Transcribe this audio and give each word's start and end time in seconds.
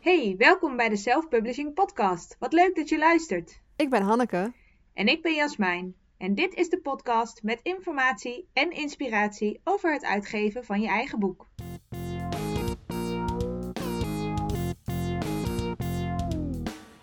Hey, 0.00 0.34
welkom 0.38 0.76
bij 0.76 0.88
de 0.88 0.96
Self 0.96 1.28
Publishing 1.28 1.74
Podcast. 1.74 2.36
Wat 2.38 2.52
leuk 2.52 2.76
dat 2.76 2.88
je 2.88 2.98
luistert. 2.98 3.60
Ik 3.76 3.90
ben 3.90 4.02
Hanneke. 4.02 4.52
En 4.94 5.06
ik 5.06 5.22
ben 5.22 5.34
Jasmijn. 5.34 5.94
En 6.18 6.34
dit 6.34 6.54
is 6.54 6.68
de 6.68 6.80
podcast 6.80 7.42
met 7.42 7.60
informatie 7.62 8.48
en 8.52 8.70
inspiratie 8.70 9.60
over 9.64 9.92
het 9.92 10.04
uitgeven 10.04 10.64
van 10.64 10.80
je 10.80 10.88
eigen 10.88 11.18
boek. 11.18 11.46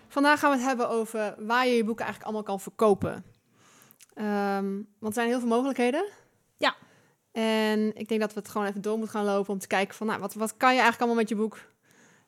Vandaag 0.08 0.38
gaan 0.38 0.50
we 0.50 0.56
het 0.56 0.66
hebben 0.66 0.88
over 0.88 1.34
waar 1.38 1.66
je 1.66 1.74
je 1.74 1.84
boeken 1.84 2.04
eigenlijk 2.04 2.24
allemaal 2.24 2.42
kan 2.42 2.60
verkopen. 2.60 3.24
Ehm, 4.14 4.72
want 4.74 5.06
er 5.06 5.12
zijn 5.12 5.28
heel 5.28 5.40
veel 5.40 5.48
mogelijkheden. 5.48 6.08
Ja. 6.56 6.76
En 7.32 7.96
ik 7.96 8.08
denk 8.08 8.20
dat 8.20 8.32
we 8.32 8.40
het 8.40 8.48
gewoon 8.48 8.66
even 8.66 8.82
door 8.82 8.98
moeten 8.98 9.16
gaan 9.16 9.24
lopen 9.24 9.52
om 9.52 9.58
te 9.58 9.66
kijken 9.66 9.94
van, 9.94 10.06
nou, 10.06 10.20
wat, 10.20 10.34
wat 10.34 10.56
kan 10.56 10.74
je 10.74 10.80
eigenlijk 10.80 11.00
allemaal 11.00 11.20
met 11.20 11.28
je 11.28 11.36
boek? 11.36 11.76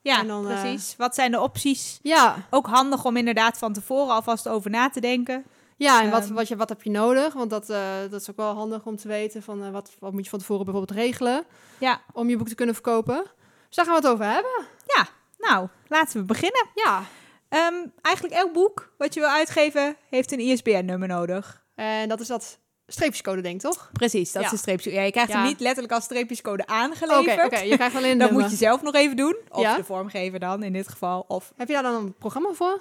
Ja, 0.02 0.18
En 0.20 0.26
dan, 0.26 0.48
eh, 0.50 0.60
precies. 0.60 0.94
Wat 0.96 1.14
zijn 1.14 1.30
de 1.30 1.40
opties? 1.40 1.98
Ja, 2.02 2.36
Ook 2.50 2.66
handig 2.66 3.04
om 3.04 3.16
inderdaad 3.16 3.58
van 3.58 3.72
tevoren 3.72 4.14
alvast 4.14 4.48
over 4.48 4.70
na 4.70 4.88
te 4.90 5.00
denken. 5.00 5.44
ja 5.76 6.02
en 6.02 6.10
wat, 6.10 6.22
Ehm. 6.24 6.32
wat, 6.32 6.48
je, 6.48 6.56
wat 6.56 6.68
heb 6.68 6.82
je 6.82 6.90
nodig? 6.90 7.32
Want 7.32 7.50
dat, 7.50 7.70
eh, 7.70 7.80
dat 8.10 8.20
is 8.20 8.30
ook 8.30 8.36
wel 8.36 8.54
handig 8.54 8.84
om 8.86 8.96
te 8.96 9.08
weten 9.08 9.42
van, 9.42 9.64
eh, 9.64 9.70
wat, 9.70 9.90
wat 9.98 10.12
moet 10.12 10.24
je 10.24 10.30
van 10.30 10.38
tevoren 10.38 10.64
bijvoorbeeld 10.64 10.98
regelen 10.98 11.44
Ja, 11.78 12.00
om 12.12 12.28
je 12.28 12.36
boek 12.36 12.48
te 12.48 12.54
kunnen 12.54 12.74
verkopen. 12.74 13.22
Dus 13.66 13.76
daar 13.76 13.84
gaan 13.84 13.94
we 13.94 14.00
het 14.00 14.10
over 14.10 14.24
hebben. 14.24 14.64
ja. 14.86 15.06
Nou, 15.38 15.68
laten 15.88 16.20
we 16.20 16.24
beginnen. 16.26 16.66
Ja, 16.74 17.02
Ehm, 17.48 17.74
eigenlijk 18.02 18.34
elk 18.36 18.52
boek 18.52 18.92
wat 18.98 19.14
je 19.14 19.20
wil 19.20 19.28
uitgeven 19.28 19.96
heeft 20.10 20.32
een 20.32 20.40
ISBN-nummer 20.40 21.08
nodig. 21.08 21.62
en 21.74 22.08
dat 22.08 22.20
is 22.20 22.26
dat 22.26 22.58
streepjescode 22.92 23.40
denk 23.40 23.54
ik, 23.54 23.60
toch? 23.60 23.90
Precies, 23.92 24.32
dat 24.32 24.40
Ja. 24.42 24.46
is 24.48 24.52
een 24.52 24.58
streepje. 24.58 24.92
Ja, 24.92 25.02
je 25.02 25.10
krijgt 25.10 25.30
Ja. 25.30 25.36
hem 25.38 25.46
niet 25.46 25.60
letterlijk 25.60 25.92
als 25.94 26.04
streepjescode 26.04 26.62
Oké, 26.62 26.72
aangeleverd. 26.72 27.44
oké, 27.44 27.58
je 27.58 27.74
krijgt 27.76 27.96
alleen 27.96 28.10
een 28.10 28.18
Dat 28.28 28.30
moet 28.30 28.50
je 28.50 28.56
zelf 28.56 28.82
nog 28.82 28.94
even 28.94 29.16
doen. 29.16 29.36
Of 29.48 29.60
Ja. 29.62 29.76
de 29.76 29.84
vormgever 29.84 30.38
dan, 30.38 30.62
in 30.62 30.72
dit 30.72 30.88
geval. 30.88 31.24
Of 31.28 31.52
Heb 31.56 31.68
je 31.68 31.74
daar 31.74 31.82
dan 31.82 31.94
een 31.94 32.14
programma 32.14 32.52
voor? 32.52 32.80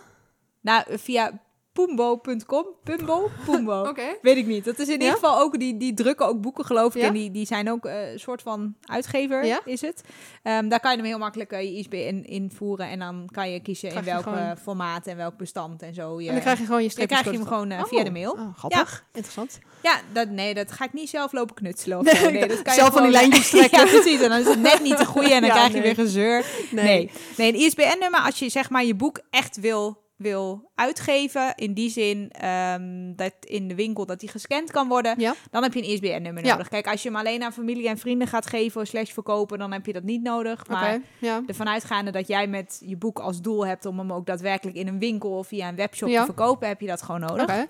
nou, 0.61 0.83
via 0.97 1.39
poombo.com. 1.85 2.65
Pumbo? 2.83 3.29
Poombo. 3.45 3.81
Oké. 3.89 4.17
Weet 4.21 4.37
ik 4.37 4.45
niet. 4.45 4.65
Dat 4.65 4.79
is 4.79 4.87
in 4.87 4.93
Ja? 4.93 4.99
ieder 4.99 5.13
geval 5.13 5.39
ook, 5.39 5.59
die, 5.59 5.77
die 5.77 5.93
drukken 5.93 6.27
ook 6.27 6.41
boeken 6.41 6.65
geloof 6.65 6.95
ik. 6.95 7.01
Ja? 7.01 7.07
En 7.07 7.13
die, 7.13 7.31
die 7.31 7.45
zijn 7.45 7.71
ook 7.71 7.85
eh, 7.85 8.11
een 8.11 8.19
soort 8.19 8.41
van 8.41 8.75
uitgever, 8.85 9.45
Ja? 9.45 9.61
is 9.65 9.81
het. 9.81 10.03
Ehm, 10.43 10.67
daar 10.67 10.79
kan 10.79 10.91
je 10.91 10.97
hem 10.97 11.05
heel 11.05 11.17
makkelijk 11.17 11.51
eh, 11.51 11.61
je 11.61 11.73
ISBN 11.77 12.23
invoeren. 12.25 12.89
En 12.89 12.99
dan 12.99 13.29
kan 13.31 13.51
je 13.51 13.59
kiezen 13.59 13.89
Krijg 13.89 14.05
in 14.05 14.11
welk 14.11 14.23
gewoon- 14.23 14.57
formaat 14.57 15.07
en 15.07 15.17
welk 15.17 15.37
bestand 15.37 15.81
en 15.81 15.93
zo. 15.93 16.21
Je, 16.21 16.27
En 16.27 16.33
dan 16.33 16.41
krijg 16.41 16.59
je 16.59 16.65
gewoon 16.65 16.83
je 16.83 16.91
dan 16.95 17.05
krijg 17.07 17.23
je 17.23 17.31
hem 17.31 17.45
gewoon 17.47 17.71
eh, 17.71 17.79
Oh. 17.79 17.85
via 17.85 18.03
de 18.03 18.11
mail. 18.11 18.31
Oh, 18.31 18.57
grappig. 18.57 19.05
Interessant. 19.13 19.59
Ja, 19.83 19.99
dat, 20.13 20.29
nee, 20.29 20.53
dat 20.53 20.71
ga 20.71 20.85
ik 20.85 20.93
niet 20.93 21.09
zelf 21.09 21.31
lopen 21.31 21.55
knutselen 21.55 21.97
of 21.99 22.03
Nee, 22.31 22.47
dat 22.47 22.61
kan 22.61 22.73
je 22.73 22.79
zelf 22.79 22.93
van 22.93 23.01
die 23.03 23.11
lijntjes 23.11 23.49
trekken. 23.59 23.79
ja, 23.79 23.85
precies. 23.85 24.21
En 24.21 24.29
dan 24.29 24.39
is 24.39 24.45
het 24.47 24.59
net 24.59 24.79
niet 24.83 24.97
de 24.97 25.05
goede 25.05 25.33
en 25.33 25.41
dan 25.41 25.49
krijg 25.59 25.67
je 25.67 25.73
nee. 25.73 25.81
weer 25.81 25.95
gezeur. 25.95 26.45
Nee. 26.71 26.83
Nee. 26.85 27.11
nee, 27.37 27.53
een 27.53 27.59
ISBN-nummer 27.59 28.19
als 28.21 28.39
je 28.39 28.49
zeg 28.49 28.69
maar 28.69 28.85
je 28.85 28.95
boek 28.95 29.19
echt 29.29 29.59
wil, 29.59 30.07
wil 30.19 30.71
uitgeven. 30.75 31.53
In 31.55 31.73
die 31.73 31.89
zin 31.89 32.29
ehm, 32.31 33.13
dat 33.15 33.33
in 33.39 33.67
de 33.67 33.75
winkel 33.75 34.05
dat 34.05 34.19
die 34.19 34.29
gescand 34.29 34.71
kan 34.71 34.87
worden. 34.87 35.19
Ja. 35.19 35.35
Dan 35.51 35.63
heb 35.63 35.73
je 35.73 35.79
een 35.81 35.89
ISBN-nummer 35.89 36.45
Ja. 36.45 36.51
nodig. 36.51 36.67
Kijk, 36.67 36.87
als 36.87 37.01
je 37.03 37.09
hem 37.09 37.17
alleen 37.17 37.43
aan 37.43 37.53
familie 37.53 37.87
en 37.87 37.97
vrienden 37.97 38.27
gaat 38.27 38.45
geven 38.47 38.87
slash 38.87 39.11
verkopen, 39.11 39.59
dan 39.59 39.71
heb 39.71 39.85
je 39.85 39.93
dat 39.93 40.03
niet 40.03 40.21
nodig. 40.23 40.67
Maar 40.67 40.95
Oké, 40.95 41.03
ja. 41.19 41.41
ervan 41.47 41.67
uitgaande 41.69 42.11
dat 42.11 42.27
jij 42.27 42.47
met 42.47 42.81
je 42.85 42.97
boek 42.97 43.19
als 43.19 43.41
doel 43.41 43.65
hebt 43.65 43.85
om 43.85 43.97
hem 43.99 44.13
ook 44.13 44.25
daadwerkelijk 44.25 44.77
in 44.77 44.87
een 44.87 44.99
winkel 44.99 45.37
of 45.37 45.47
via 45.47 45.67
een 45.67 45.75
webshop 45.75 46.09
te 46.09 46.25
verkopen, 46.25 46.67
heb 46.67 46.81
je 46.81 46.87
dat 46.87 47.01
gewoon 47.01 47.21
nodig. 47.21 47.47
En 47.47 47.67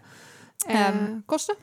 Ehm, 0.68 1.20
kosten? 1.26 1.56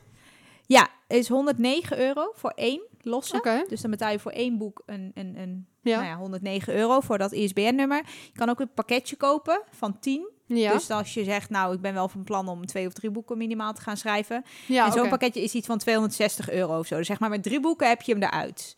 Ja, 0.65 0.87
is 1.07 1.27
109 1.27 1.99
euro 1.99 2.31
voor 2.35 2.51
één 2.55 2.81
losse. 3.01 3.63
Dus 3.69 3.81
dan 3.81 3.91
betaal 3.91 4.11
je 4.11 4.19
voor 4.19 4.31
één 4.31 4.57
boek 4.57 4.83
een, 4.85 5.11
een, 5.13 5.37
een 5.37 5.67
Ja. 5.81 5.95
nou 5.97 6.07
ja, 6.09 6.15
109 6.17 6.75
euro 6.75 6.99
voor 6.99 7.17
dat 7.17 7.31
ISBN-nummer. 7.31 7.97
Je 8.31 8.37
kan 8.39 8.49
ook 8.49 8.59
een 8.59 8.73
pakketje 8.73 9.15
kopen 9.15 9.61
van 9.71 9.99
10. 9.99 10.29
Ja. 10.47 10.73
Dus 10.73 10.89
als 10.89 11.13
je 11.13 11.23
zegt, 11.23 11.49
nou, 11.49 11.73
ik 11.73 11.81
ben 11.81 11.93
wel 11.93 12.09
van 12.09 12.23
plan 12.23 12.47
om 12.47 12.65
twee 12.65 12.87
of 12.87 12.93
drie 12.93 13.11
boeken 13.11 13.37
minimaal 13.37 13.73
te 13.73 13.81
gaan 13.81 13.97
schrijven. 13.97 14.43
ja, 14.67 14.85
en 14.85 14.91
zo'n 14.91 15.09
pakketje 15.09 15.41
is 15.41 15.53
iets 15.53 15.67
van 15.67 15.77
260 15.77 16.49
euro 16.49 16.79
of 16.79 16.87
zo. 16.87 16.97
Dus 16.97 17.07
zeg 17.07 17.19
maar 17.19 17.29
met 17.29 17.43
drie 17.43 17.59
boeken 17.59 17.87
heb 17.87 18.01
je 18.01 18.11
hem 18.11 18.23
eruit. 18.23 18.75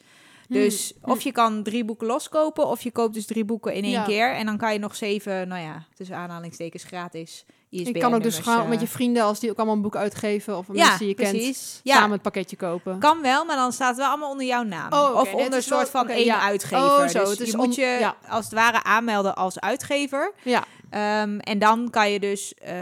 Dus 0.49 0.93
Hmm. 1.01 1.11
of 1.11 1.21
je 1.21 1.31
kan 1.31 1.63
drie 1.63 1.85
boeken 1.85 2.07
loskopen, 2.07 2.67
of 2.67 2.81
je 2.81 2.91
koopt 2.91 3.13
dus 3.13 3.25
drie 3.25 3.45
boeken 3.45 3.73
in 3.73 3.83
één 3.83 3.91
Ja. 3.91 4.03
keer. 4.03 4.33
En 4.35 4.45
dan 4.45 4.57
kan 4.57 4.73
je 4.73 4.79
nog 4.79 4.95
zeven, 4.95 5.47
nou 5.47 5.61
ja, 5.61 5.85
tussen 5.95 6.15
aanhalingstekens 6.15 6.83
gratis 6.83 7.45
ISBN 7.69 7.93
Je 7.93 7.99
kan 7.99 8.13
ook 8.13 8.23
dus 8.23 8.39
gewoon 8.39 8.63
eh, 8.63 8.67
met 8.69 8.79
je 8.81 8.87
vrienden, 8.87 9.23
als 9.23 9.39
die 9.39 9.49
ook 9.49 9.57
allemaal 9.57 9.75
een 9.75 9.81
boek 9.81 9.95
uitgeven, 9.95 10.57
of 10.57 10.67
ja, 10.67 10.73
mensen 10.73 10.97
die 10.99 11.07
je 11.07 11.13
kent, 11.13 11.29
precies. 11.31 11.79
Ja, 11.83 11.95
samen 11.95 12.11
het 12.11 12.21
pakketje 12.21 12.55
kopen. 12.55 12.99
kan 12.99 13.21
wel, 13.21 13.45
maar 13.45 13.55
dan 13.55 13.71
staat 13.73 13.87
het 13.89 13.97
wel 13.97 14.07
allemaal 14.07 14.31
onder 14.31 14.45
jouw 14.45 14.63
naam. 14.63 14.93
Oh. 14.93 15.15
Of 15.19 15.33
onder 15.33 15.53
een 15.53 15.63
soort 15.63 15.89
van 15.89 16.01
oké, 16.01 16.11
één 16.11 16.25
ja. 16.25 16.41
uitgever. 16.41 16.85
Oh, 16.85 17.07
zo, 17.07 17.23
Dus 17.35 17.37
je 17.51 17.57
on- 17.57 17.65
moet 17.65 17.75
je 17.75 18.11
als 18.29 18.45
het 18.45 18.53
ware 18.53 18.83
aanmelden 18.83 19.35
als 19.35 19.59
uitgever. 19.59 20.33
Ja, 20.43 20.63
Ehm, 20.89 21.37
en 21.39 21.59
dan 21.59 21.89
kan 21.89 22.11
je 22.11 22.19
dus 22.19 22.53
eh, 22.53 22.73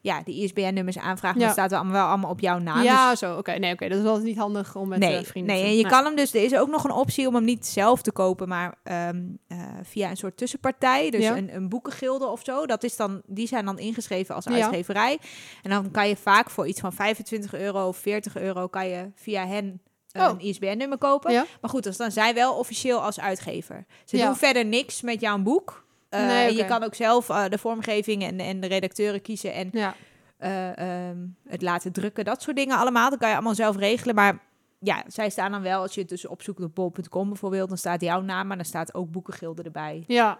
ja, 0.00 0.22
de 0.24 0.32
ISBN-nummers 0.32 0.98
aanvragen. 0.98 1.38
Ja. 1.40 1.44
Dat 1.46 1.54
staat 1.54 1.70
wel 1.70 1.78
allemaal, 1.78 1.96
wel 2.00 2.08
allemaal 2.08 2.30
op 2.30 2.40
jouw 2.40 2.58
naam. 2.58 2.82
ja 2.82 3.10
Dus- 3.10 3.18
zo. 3.18 3.36
Oké, 3.36 3.52
nee, 3.52 3.72
oké. 3.72 3.88
Dat 3.88 3.98
is 3.98 4.04
wel 4.04 4.18
niet 4.18 4.36
handig 4.38 4.76
om 4.76 4.88
met 4.88 4.98
nee, 4.98 5.16
eh, 5.16 5.24
vrienden 5.24 5.54
nee, 5.54 5.62
te 5.64 5.68
en 5.70 5.76
je 5.76 5.86
kan 5.88 6.04
hem 6.04 6.16
dus. 6.16 6.34
Er 6.34 6.42
is 6.42 6.56
ook 6.56 6.68
nog 6.68 6.84
een 6.84 6.90
optie 6.90 7.26
om 7.28 7.34
hem 7.34 7.44
niet 7.44 7.66
zelf 7.66 8.02
te 8.02 8.12
kopen, 8.12 8.48
maar 8.48 8.74
ehm, 8.82 9.22
eh, 9.48 9.58
via 9.82 10.10
een 10.10 10.16
soort 10.16 10.36
tussenpartij. 10.36 11.10
Dus 11.10 11.22
Ja. 11.22 11.36
een, 11.36 11.54
een 11.54 11.68
boekengilde 11.68 12.26
of 12.26 12.40
zo. 12.44 12.66
Dat 12.66 12.84
is 12.84 12.96
dan, 12.96 13.22
die 13.26 13.46
zijn 13.46 13.64
dan 13.64 13.78
ingeschreven 13.78 14.34
als 14.34 14.44
Ja. 14.44 14.50
uitgeverij. 14.52 15.18
En 15.62 15.70
dan 15.70 15.90
kan 15.90 16.08
je 16.08 16.16
vaak 16.16 16.50
voor 16.50 16.66
iets 16.66 16.80
van 16.80 16.92
25 16.92 17.54
euro 17.54 17.88
of 17.88 17.96
40 17.96 18.36
euro 18.36 18.66
kan 18.68 18.88
je 18.88 19.10
via 19.14 19.46
hen 19.46 19.80
eh, 20.08 20.22
Oh. 20.22 20.28
een 20.28 20.40
ISBN-nummer 20.40 20.98
kopen. 20.98 21.32
Ja? 21.32 21.44
Maar 21.60 21.70
goed, 21.70 21.82
dus 21.82 21.96
dan 21.96 22.10
zijn 22.10 22.26
zij 22.26 22.34
wel 22.34 22.54
officieel 22.54 23.00
als 23.02 23.20
uitgever. 23.20 23.84
Ze 24.04 24.16
Ja. 24.16 24.26
doen 24.26 24.36
verder 24.36 24.64
niks 24.64 25.02
met 25.02 25.20
jouw 25.20 25.38
boek. 25.38 25.86
Eh, 26.08 26.26
Nee, 26.26 26.56
Je 26.56 26.64
kan 26.64 26.82
ook 26.82 26.94
zelf 26.94 27.28
eh, 27.28 27.44
de 27.48 27.58
vormgeving 27.58 28.22
en, 28.22 28.40
en 28.40 28.60
de 28.60 28.66
redacteuren 28.66 29.22
kiezen 29.22 29.52
en 29.54 29.68
Ja, 29.72 29.94
eh, 30.36 31.08
ehm, 31.08 31.16
het 31.48 31.62
laten 31.62 31.92
drukken. 31.92 32.24
Dat 32.24 32.42
soort 32.42 32.56
dingen 32.56 32.78
allemaal. 32.78 33.10
Dat 33.10 33.18
kan 33.18 33.28
je 33.28 33.34
allemaal 33.34 33.54
zelf 33.54 33.76
regelen. 33.76 34.14
Maar 34.14 34.38
ja, 34.78 35.02
zij 35.06 35.30
staan 35.30 35.50
dan 35.50 35.62
wel, 35.62 35.80
als 35.82 35.94
je 35.94 36.00
het 36.00 36.08
dus 36.08 36.26
opzoekt 36.26 36.62
op 36.62 36.74
bol.com 36.74 37.28
bijvoorbeeld, 37.28 37.68
dan 37.68 37.78
staat 37.78 38.00
jouw 38.00 38.20
naam, 38.20 38.46
maar 38.46 38.56
dan 38.56 38.64
staat 38.66 38.94
ook 38.94 39.10
boekengilde 39.10 39.62
erbij 39.62 40.04
ja. 40.06 40.38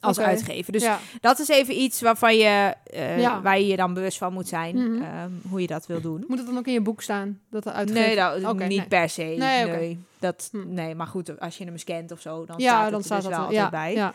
als 0.00 0.20
uitgever. 0.20 0.72
Dus 0.72 0.82
ja. 0.82 0.98
dat 1.20 1.38
is 1.38 1.48
even 1.48 1.80
iets 1.80 2.00
waarvan 2.00 2.36
je, 2.36 2.74
Ja. 3.18 3.40
waar 3.42 3.58
je 3.58 3.66
je 3.66 3.76
dan 3.76 3.94
bewust 3.94 4.18
van 4.18 4.32
moet 4.32 4.48
zijn, 4.48 4.76
Mhm. 4.76 5.02
ehm, 5.02 5.30
hoe 5.48 5.60
je 5.60 5.66
dat 5.66 5.86
wil 5.86 6.00
doen. 6.00 6.24
Moet 6.28 6.38
het 6.38 6.46
dan 6.46 6.58
ook 6.58 6.66
in 6.66 6.72
je 6.72 6.80
boek 6.82 7.02
staan? 7.02 7.40
Dat 7.50 7.66
er 7.66 7.72
uitgegeven... 7.72 8.16
Nee, 8.16 8.42
dat, 8.42 8.58
niet 8.58 8.68
nee. 8.68 8.86
per 8.86 9.08
se. 9.08 9.22
Nee, 9.22 9.98
dat, 10.18 10.48
Hm. 10.52 10.74
nee, 10.74 10.94
maar 10.94 11.06
goed, 11.06 11.40
als 11.40 11.58
je 11.58 11.64
hem 11.64 11.78
scant 11.78 12.12
of 12.12 12.20
zo, 12.20 12.44
dan 12.46 12.60
staat 12.60 12.82
het 12.82 12.90
dan 12.90 12.98
er 13.00 13.04
staat 13.04 13.22
dus 13.22 13.30
dat 13.30 13.38
wel 13.38 13.46
altijd 13.46 13.70
bij. 13.70 13.94
ja. 13.94 14.12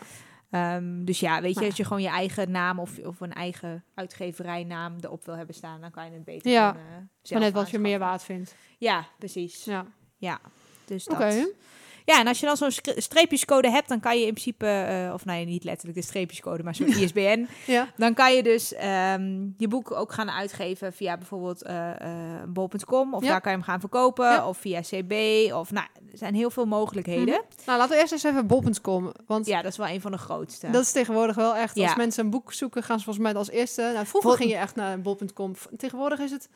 Ehm, 0.50 1.04
dus 1.04 1.20
ja, 1.20 1.40
weet 1.40 1.58
je, 1.58 1.64
als 1.64 1.76
je 1.76 1.84
gewoon 1.84 2.02
je 2.02 2.08
eigen 2.08 2.50
naam 2.50 2.78
of, 2.78 2.98
of 2.98 3.20
een 3.20 3.32
eigen 3.32 3.84
uitgeverijnaam 3.94 4.96
erop 5.00 5.24
wil 5.24 5.36
hebben 5.36 5.54
staan, 5.54 5.80
dan 5.80 5.90
kan 5.90 6.04
je 6.04 6.12
het 6.12 6.24
beter 6.24 6.50
Ja, 6.50 6.70
gewoon, 6.70 6.84
eh, 6.86 6.90
Maar 6.92 7.08
zelf 7.22 7.42
net 7.42 7.52
wat 7.52 7.70
je 7.70 7.78
meer 7.78 7.98
waard 7.98 8.22
vindt. 8.22 8.54
Ja, 8.78 9.06
precies. 9.18 9.64
Ja. 9.64 9.86
Ja, 10.16 10.40
dus 10.84 11.04
dat. 11.04 11.14
Oké. 11.16 11.46
Ja, 12.08 12.20
en 12.20 12.26
als 12.26 12.40
je 12.40 12.46
dan 12.46 12.56
zo'n 12.56 12.70
streepjescode 12.96 13.70
hebt, 13.70 13.88
dan 13.88 14.00
kan 14.00 14.18
je 14.18 14.26
in 14.26 14.32
principe, 14.32 14.66
eh, 14.66 15.12
of 15.14 15.24
nee, 15.24 15.44
niet 15.44 15.64
letterlijk 15.64 15.98
de 15.98 16.04
streepjescode, 16.04 16.62
maar 16.62 16.74
zo'n 16.74 16.86
ISBN, 17.02 17.46
Ja. 17.66 17.88
dan 17.96 18.14
kan 18.14 18.34
je 18.34 18.42
dus 18.42 18.74
ehm, 18.74 19.46
je 19.56 19.68
boek 19.68 19.90
ook 19.92 20.12
gaan 20.12 20.30
uitgeven 20.30 20.92
via 20.92 21.16
bijvoorbeeld 21.16 21.62
eh, 21.62 21.90
eh, 22.00 22.42
bol.com, 22.48 23.14
of 23.14 23.22
Ja. 23.22 23.28
daar 23.28 23.40
kan 23.40 23.50
je 23.52 23.56
hem 23.58 23.66
gaan 23.66 23.80
verkopen, 23.80 24.24
Ja. 24.30 24.48
of 24.48 24.58
via 24.58 24.80
CB, 24.80 25.12
of 25.52 25.70
nou, 25.70 25.86
er 26.12 26.18
zijn 26.18 26.34
heel 26.34 26.50
veel 26.50 26.66
mogelijkheden. 26.66 27.42
Nou, 27.66 27.78
laten 27.78 27.94
we 27.94 28.00
eerst 28.00 28.12
eens 28.12 28.24
even 28.24 28.46
bol.com. 28.46 29.12
Want 29.26 29.46
Ja, 29.46 29.62
dat 29.62 29.70
is 29.72 29.78
wel 29.78 29.88
een 29.88 30.00
van 30.00 30.12
de 30.12 30.18
grootste. 30.18 30.70
dat 30.70 30.82
is 30.82 30.92
tegenwoordig 30.92 31.36
wel 31.36 31.56
echt... 31.56 31.76
Als 31.78 31.84
Ja. 31.90 31.96
mensen 31.96 32.24
een 32.24 32.30
boek 32.30 32.52
zoeken, 32.52 32.82
gaan 32.82 32.98
ze 32.98 33.04
volgens 33.04 33.24
mij 33.24 33.34
als 33.34 33.50
eerste... 33.50 33.82
Nou, 33.94 34.06
vroeger 34.06 34.30
Vol- 34.30 34.38
ging 34.38 34.50
je 34.50 34.56
echt 34.56 34.74
naar 34.74 35.00
bol.com. 35.00 35.54
Tegenwoordig 35.76 36.18
is 36.18 36.30
het... 36.30 36.48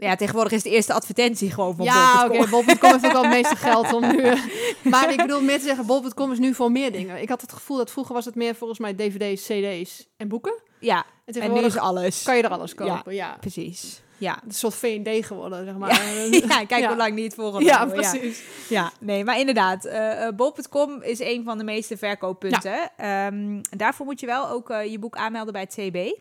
Ja, 0.00 0.16
tegenwoordig 0.16 0.52
is 0.52 0.62
de 0.62 0.70
eerste 0.70 0.92
advertentie 0.92 1.50
gewoon 1.50 1.76
van 1.76 1.84
ja, 1.84 2.20
bol.com. 2.28 2.40
oké, 2.40 2.50
bol.com 2.50 2.90
heeft 2.90 3.04
ook 3.06 3.12
wel 3.12 3.22
het 3.22 3.32
meeste 3.32 3.56
geld 3.56 3.92
om 3.92 4.16
nu... 4.16 4.22
maar 4.90 5.10
ik 5.10 5.16
bedoel 5.16 5.40
meer 5.40 5.58
te 5.58 5.64
zeggen, 5.64 5.86
bol.com 5.86 6.32
is 6.32 6.38
nu 6.38 6.54
voor 6.54 6.72
meer 6.72 6.92
dingen. 6.92 7.20
Ik 7.22 7.28
had 7.28 7.40
het 7.40 7.52
gevoel 7.52 7.76
dat 7.76 7.90
vroeger 7.90 8.14
was 8.14 8.24
het 8.24 8.34
meer 8.34 8.54
volgens 8.54 8.78
mij 8.78 8.94
dvd's, 8.94 9.42
cd's 9.46 10.06
en 10.16 10.28
boeken. 10.28 10.60
Ja, 10.80 11.04
En 11.24 11.40
en 11.40 11.52
nu 11.52 11.60
is 11.60 11.76
alles. 11.76 12.22
kan 12.22 12.36
je 12.36 12.42
er 12.42 12.50
alles 12.50 12.74
kopen, 12.74 13.14
ja. 13.14 13.36
Precies. 13.40 14.02
Ja. 14.18 14.32
Het 14.34 14.42
is 14.54 14.62
een 14.62 14.72
soort 14.72 14.74
V&D 14.74 15.26
geworden, 15.26 15.64
zeg 15.64 15.76
maar. 15.76 15.90
ja, 16.30 16.64
kijk 16.64 16.80
Ja. 16.82 16.88
hoe 16.88 16.96
lang 16.96 17.22
het 17.22 17.34
volgen. 17.34 17.64
Ja, 17.64 17.86
precies. 17.86 18.42
Ja, 18.68 18.92
nee, 19.00 19.24
maar 19.24 19.38
inderdaad. 19.38 19.84
eh 19.84 20.26
eh, 20.26 20.34
bol.com 20.34 21.02
is 21.02 21.20
een 21.20 21.44
van 21.44 21.58
de 21.58 21.64
meeste 21.64 21.96
verkooppunten. 21.96 22.90
Ehm, 22.96 23.60
daarvoor 23.76 24.06
moet 24.06 24.20
je 24.20 24.26
wel 24.26 24.48
ook 24.48 24.70
eh, 24.70 24.90
je 24.90 24.98
boek 24.98 25.16
aanmelden 25.16 25.52
bij 25.52 25.62
het 25.62 25.74
CB. 25.74 26.18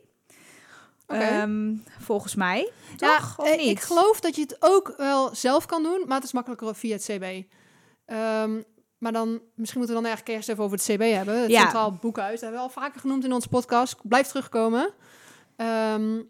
Ehm, 1.08 1.74
volgens 2.00 2.36
mij. 2.36 2.72
Ja, 2.98 3.18
Toch? 3.18 3.40
Of 3.40 3.46
eh, 3.48 3.58
niet? 3.58 3.70
ik 3.70 3.80
geloof 3.80 4.20
dat 4.20 4.36
je 4.36 4.42
het 4.42 4.58
ook 4.60 4.94
wel 4.98 5.36
zelf 5.36 5.66
kan 5.66 5.84
doen, 5.84 6.04
maar 6.08 6.16
het 6.16 6.26
is 6.26 6.32
makkelijker 6.32 6.76
via 6.76 6.94
het 6.96 7.04
CB. 7.12 7.44
Ehm, 8.06 8.62
maar 8.98 9.12
dan, 9.12 9.42
misschien 9.56 9.80
moeten 9.80 9.96
we 9.96 10.02
dan 10.02 10.06
eigenlijk 10.06 10.28
eerst 10.28 10.50
even 10.50 10.64
over 10.64 10.78
het 10.78 10.86
CB 10.86 11.14
hebben. 11.14 11.42
Het 11.42 11.52
Ja. 11.52 11.62
Centraal 11.62 11.94
Boekhuis. 11.94 12.32
Dat 12.32 12.42
hebben 12.42 12.60
we 12.60 12.66
al 12.66 12.82
vaker 12.84 13.00
genoemd 13.00 13.24
in 13.24 13.34
onze 13.34 13.50
podcast. 13.50 13.96
Blijft 14.04 14.30
terugkomen. 14.30 14.94
Ehm, 15.56 16.22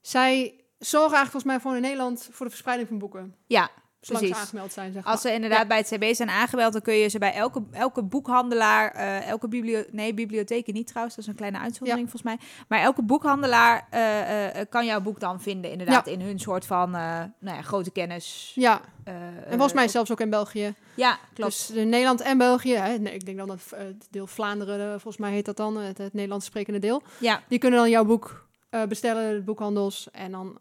zij 0.00 0.60
zorgen 0.78 1.16
eigenlijk 1.16 1.30
volgens 1.30 1.44
mij 1.44 1.60
voor 1.60 1.74
in 1.74 1.80
Nederland 1.82 2.28
voor 2.30 2.44
de 2.46 2.50
verspreiding 2.52 2.88
van 2.88 2.98
boeken. 2.98 3.34
Ja, 3.46 3.70
Zolang 4.06 4.26
ze 4.26 4.34
aangemeld 4.34 4.72
zijn, 4.72 4.92
zeg 4.92 5.02
maar. 5.02 5.12
Als 5.12 5.20
ze 5.20 5.32
inderdaad 5.32 5.68
bij 5.68 5.76
het 5.76 5.92
CB 5.94 6.14
zijn 6.14 6.30
aangemeld, 6.30 6.72
dan 6.72 6.82
kun 6.82 6.94
je 6.94 7.08
ze 7.08 7.18
bij 7.18 7.34
elke, 7.34 7.62
elke 7.72 8.02
boekhandelaar, 8.02 8.92
eh, 8.92 9.28
elke 9.28 9.48
bibliotheek, 9.48 9.92
nee, 9.92 10.14
bibliotheken 10.14 10.74
niet 10.74 10.86
trouwens, 10.86 11.16
dat 11.16 11.24
is 11.24 11.30
een 11.30 11.36
kleine 11.36 11.58
uitzondering 11.58 12.10
volgens 12.10 12.22
mij. 12.22 12.38
Maar 12.68 12.80
elke 12.80 13.02
boekhandelaar 13.02 13.86
eh, 13.90 14.60
eh, 14.60 14.66
kan 14.68 14.86
jouw 14.86 15.00
boek 15.00 15.20
dan 15.20 15.40
vinden, 15.40 15.70
inderdaad, 15.70 16.06
in 16.06 16.20
hun 16.20 16.38
soort 16.38 16.66
van 16.66 16.90
nou 16.90 17.30
ja, 17.40 17.62
grote 17.62 17.90
kennis. 17.90 18.52
Ja, 18.54 18.80
en 19.04 19.44
volgens 19.48 19.72
mij 19.72 19.88
zelfs 19.88 20.10
ook 20.10 20.20
in 20.20 20.30
België. 20.30 20.74
Ja, 20.94 21.18
klopt. 21.34 21.50
Dus 21.50 21.84
Nederland 21.84 22.20
en 22.20 22.38
België. 22.38 22.74
Hè, 22.74 22.98
nee, 22.98 23.14
ik 23.14 23.24
denk 23.26 23.38
dan 23.38 23.48
dat 23.48 23.60
het 23.76 24.06
deel 24.10 24.26
Vlaanderen, 24.26 24.90
volgens 24.90 25.16
mij 25.16 25.32
heet 25.32 25.44
dat 25.44 25.56
dan, 25.56 25.76
het, 25.76 25.98
het 25.98 26.12
Nederlands 26.12 26.46
sprekende 26.46 26.78
deel. 26.78 27.02
ja, 27.18 27.42
Die 27.48 27.58
kunnen 27.58 27.78
dan 27.78 27.90
jouw 27.90 28.04
boek 28.04 28.46
bestellen, 28.88 29.34
de 29.34 29.42
boekhandels. 29.42 30.08
En 30.12 30.30
dan 30.30 30.58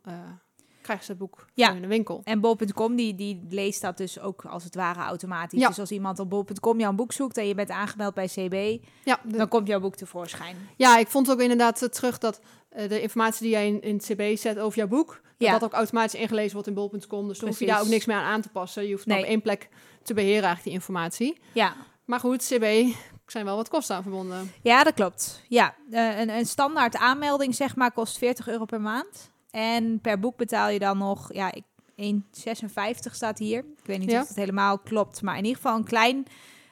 krijgen 0.84 1.06
ze 1.06 1.12
het 1.12 1.20
boek 1.20 1.46
Ja. 1.54 1.72
in 1.72 1.82
de 1.82 1.88
winkel. 1.88 2.22
en 2.24 2.40
bol.com 2.40 2.96
die, 2.96 3.16
die 3.16 3.46
leest 3.50 3.82
dat 3.82 3.98
dus 3.98 4.20
ook 4.20 4.46
als 4.46 4.64
het 4.64 4.76
ware 4.76 5.00
automatisch. 5.00 5.60
Ja. 5.60 5.68
Dus 5.68 5.80
als 5.80 5.92
iemand 5.92 6.20
op 6.20 6.30
bol.com 6.30 6.80
jouw 6.80 6.94
boek 6.94 7.12
zoekt 7.12 7.38
en 7.38 7.48
je 7.48 7.56
bent 7.56 7.70
aangemeld 7.70 8.14
bij 8.14 8.28
CB, 8.28 8.84
Ja, 9.04 9.20
de- 9.24 9.38
dan 9.38 9.48
komt 9.48 9.68
jouw 9.68 9.80
boek 9.80 9.96
tevoorschijn. 9.96 10.56
ja, 10.78 10.98
ik 10.98 11.08
vond 11.08 11.32
ook 11.32 11.40
inderdaad 11.42 11.82
eh, 11.82 11.90
terug 11.90 12.18
dat 12.18 12.40
eh, 12.70 12.90
de 12.90 13.02
informatie 13.02 13.42
die 13.42 13.52
jij 13.52 13.68
in, 13.68 13.82
in 13.82 13.96
het 13.96 14.06
CB 14.14 14.38
zet 14.38 14.60
over 14.60 14.78
jouw 14.78 14.88
boek, 14.88 15.22
Ja. 15.38 15.52
dat 15.52 15.60
dat 15.60 15.70
ook 15.70 15.76
automatisch 15.76 16.20
ingelezen 16.20 16.54
wordt 16.54 16.68
in 16.68 16.74
bol.com. 16.74 17.28
Dus 17.28 17.40
dan 17.40 17.50
hoef 17.50 17.60
je 17.60 17.66
daar 17.66 17.82
ook 17.82 17.88
niks 17.88 18.06
meer 18.06 18.16
aan 18.16 18.24
aan 18.26 18.42
te 18.42 18.50
passen. 18.50 18.86
Je 18.88 18.92
hoeft 18.94 19.06
Nee. 19.06 19.20
op 19.20 19.26
één 19.26 19.42
plek 19.42 19.70
te 20.04 20.14
beheren 20.14 20.34
eigenlijk 20.44 20.64
die 20.64 20.74
informatie. 20.74 21.38
Ja, 21.54 21.74
Maar 22.06 22.20
goed, 22.20 22.44
CB 22.48 22.86
zijn 23.26 23.46
wel 23.46 23.56
wat 23.56 23.70
kosten 23.70 23.96
aan 23.96 24.02
verbonden. 24.02 24.52
Ja, 24.62 24.84
dat 24.84 24.94
klopt. 24.94 25.42
Ja, 25.48 25.76
eh, 25.92 26.20
een, 26.20 26.30
een 26.30 26.46
standaard 26.46 26.96
aanmelding 26.98 27.56
zeg 27.56 27.76
maar 27.76 27.92
kost 27.92 28.18
40 28.18 28.48
euro 28.48 28.66
per 28.66 28.82
maand. 28.82 29.32
En 29.54 30.00
per 30.02 30.20
boek 30.20 30.38
betaal 30.38 30.70
je 30.70 30.80
dan 30.80 30.98
nog, 30.98 31.34
ja, 31.34 31.52
ik- 31.54 31.64
1,56 31.96 33.16
staat 33.16 33.38
hier. 33.40 33.60
Ik 33.60 33.86
weet 33.86 34.00
niet 34.00 34.12
Ja. 34.12 34.22
of 34.22 34.28
het 34.28 34.38
helemaal 34.38 34.78
klopt, 34.80 35.22
maar 35.22 35.38
in 35.38 35.44
ieder 35.46 35.62
geval 35.62 35.78
een 35.78 35.84
klein 35.84 36.26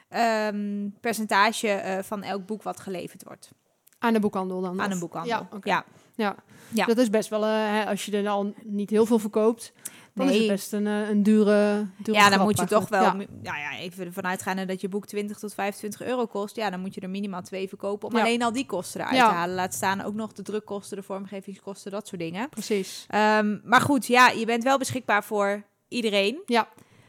ehm, 0.10 0.90
percentage 1.02 1.68
eh, 1.70 2.04
van 2.04 2.24
elk 2.24 2.46
boek 2.46 2.64
wat 2.64 2.80
geleverd 2.80 3.24
wordt 3.24 3.52
Aan 4.00 4.14
de 4.14 4.20
boekhandel 4.20 4.62
dan? 4.62 4.82
aan 4.82 4.92
een 4.92 5.00
boekhandel. 5.00 5.32
Ja, 5.52 5.60
ja. 5.64 5.86
Ja. 6.16 6.36
Ja. 6.74 6.86
dat 6.86 6.98
is 6.98 7.10
best 7.10 7.30
wel, 7.30 7.44
eh, 7.46 7.50
hè, 7.52 7.86
als 7.86 8.06
je 8.06 8.18
er 8.18 8.28
al 8.30 8.54
niet 8.64 8.90
heel 8.90 9.06
veel 9.06 9.20
verkoopt, 9.20 9.74
dan 10.14 10.30
is 10.30 10.38
het 10.38 10.48
best 10.48 10.74
een, 10.74 10.88
eh, 10.88 11.10
een 11.10 11.24
dure, 11.24 11.88
dure 12.04 12.18
Ja, 12.18 12.30
dan 12.30 12.42
moet 12.42 12.60
je 12.60 12.66
toch 12.66 12.90
wel, 12.90 13.02
ja. 13.04 13.26
ja, 13.42 13.78
even 13.78 14.06
ervan 14.06 14.26
uitgaan 14.26 14.68
dat 14.68 14.82
je 14.82 14.90
boek 14.90 15.06
20 15.06 15.40
tot 15.40 15.54
25 15.54 16.02
euro 16.02 16.26
kost. 16.26 16.56
Ja, 16.56 16.70
dan 16.70 16.80
moet 16.80 16.94
je 16.94 17.02
er 17.02 17.10
minimaal 17.10 17.42
twee 17.42 17.68
verkopen 17.68 18.08
om 18.10 18.16
Ja. 18.16 18.22
alleen 18.22 18.44
al 18.44 18.52
die 18.52 18.66
kosten 18.66 19.00
eruit 19.02 19.16
Ja. 19.16 19.28
te 19.30 19.34
halen. 19.36 19.56
Laat 19.56 19.74
staan 19.74 20.02
ook 20.02 20.14
nog 20.14 20.34
de 20.34 20.42
drukkosten, 20.42 20.98
de 20.98 21.04
vormgevingskosten, 21.04 21.92
dat 21.92 22.08
soort 22.08 22.22
dingen. 22.22 22.50
Precies. 22.50 23.06
Ehm, 23.10 23.58
maar 23.64 23.82
goed, 23.82 24.08
ja, 24.08 24.30
je 24.30 24.46
bent 24.46 24.64
wel 24.64 24.78
beschikbaar 24.78 25.24
voor 25.24 25.64
iedereen. 25.88 26.42
Ja. 26.46 26.68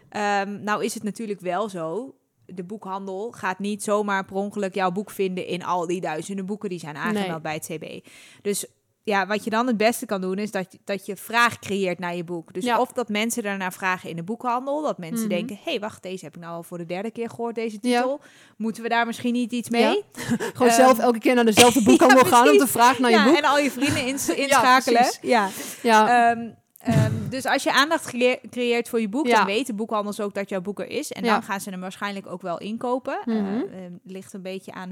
Ehm, 0.08 0.62
nou 0.62 0.84
is 0.84 0.94
het 0.94 1.02
natuurlijk 1.02 1.40
wel 1.40 1.68
zo. 1.68 2.14
De 2.46 2.64
boekhandel 2.64 3.30
gaat 3.32 3.58
niet 3.58 3.82
zomaar 3.82 4.24
per 4.24 4.36
ongeluk 4.36 4.74
jouw 4.74 4.90
boek 4.90 5.10
vinden 5.10 5.46
in 5.46 5.64
al 5.64 5.86
die 5.86 6.00
duizenden 6.00 6.46
boeken 6.46 6.68
die 6.68 6.78
zijn 6.78 6.96
aangemeld 6.96 7.28
Nee. 7.28 7.40
bij 7.40 7.54
het 7.54 7.66
CB. 7.70 8.08
Dus 8.42 8.66
ja, 9.04 9.26
wat 9.26 9.44
je 9.44 9.50
dan 9.50 9.66
het 9.66 9.76
beste 9.76 10.06
kan 10.06 10.20
doen 10.20 10.38
is 10.38 10.50
dat, 10.50 10.72
je- 10.72 10.78
dat 10.84 11.06
je 11.06 11.16
vraag 11.16 11.58
creëert 11.58 11.98
naar 11.98 12.14
je 12.16 12.24
boek. 12.24 12.54
Dus 12.54 12.64
Ja. 12.64 12.80
of 12.80 12.92
dat 12.92 13.08
mensen 13.08 13.42
daarnaar 13.42 13.72
vragen 13.72 14.10
in 14.10 14.16
de 14.16 14.22
boekhandel. 14.22 14.82
Dat 14.82 14.98
mensen 14.98 15.26
Mhm. 15.26 15.34
denken, 15.34 15.56
hé 15.56 15.70
hey, 15.70 15.80
wacht, 15.80 16.02
deze 16.02 16.24
heb 16.24 16.34
ik 16.34 16.40
nou 16.40 16.54
al 16.54 16.62
voor 16.62 16.78
de 16.78 16.86
derde 16.86 17.10
keer 17.10 17.30
gehoord, 17.30 17.54
deze 17.54 17.78
Ja. 17.80 17.98
titel. 18.00 18.20
Moeten 18.56 18.82
we 18.82 18.88
daar 18.88 19.06
misschien 19.06 19.32
niet 19.32 19.52
iets 19.52 19.68
mee? 19.70 19.82
Ja. 19.82 20.02
Gewoon 20.54 20.68
Ehm, 20.68 20.76
zelf 20.76 20.98
elke 20.98 21.18
keer 21.18 21.34
naar 21.34 21.44
dezelfde 21.44 21.82
boekhandel 21.88 22.24
gaan 22.24 22.48
om 22.50 22.58
te 22.58 22.66
vragen 22.66 23.02
naar 23.02 23.10
je 23.10 23.22
boek. 23.24 23.36
en 23.36 23.44
al 23.44 23.58
je 23.58 23.70
vrienden 23.70 24.06
ins- 24.06 24.28
inschakelen. 24.28 25.18
ja. 25.22 25.48
Ja, 25.82 26.30
Ehm, 26.30 26.48
ehm, 26.78 27.12
dus 27.28 27.44
als 27.46 27.62
je 27.62 27.72
aandacht 27.72 28.10
creëert 28.50 28.88
voor 28.88 29.00
je 29.00 29.08
boek, 29.08 29.28
dan 29.28 29.44
weten 29.46 29.76
boekhandels 29.76 30.20
ook 30.20 30.34
dat 30.34 30.48
jouw 30.48 30.60
boek 30.60 30.80
er 30.80 30.88
is. 30.90 31.12
En 31.12 31.22
dan 31.22 31.42
gaan 31.42 31.60
ze 31.60 31.70
hem 31.70 31.80
waarschijnlijk 31.80 32.26
ook 32.26 32.42
wel 32.42 32.58
inkopen. 32.58 33.18
Ehm, 33.26 33.92
ligt 34.04 34.32
een 34.32 34.42
beetje 34.42 34.72
aan 34.72 34.90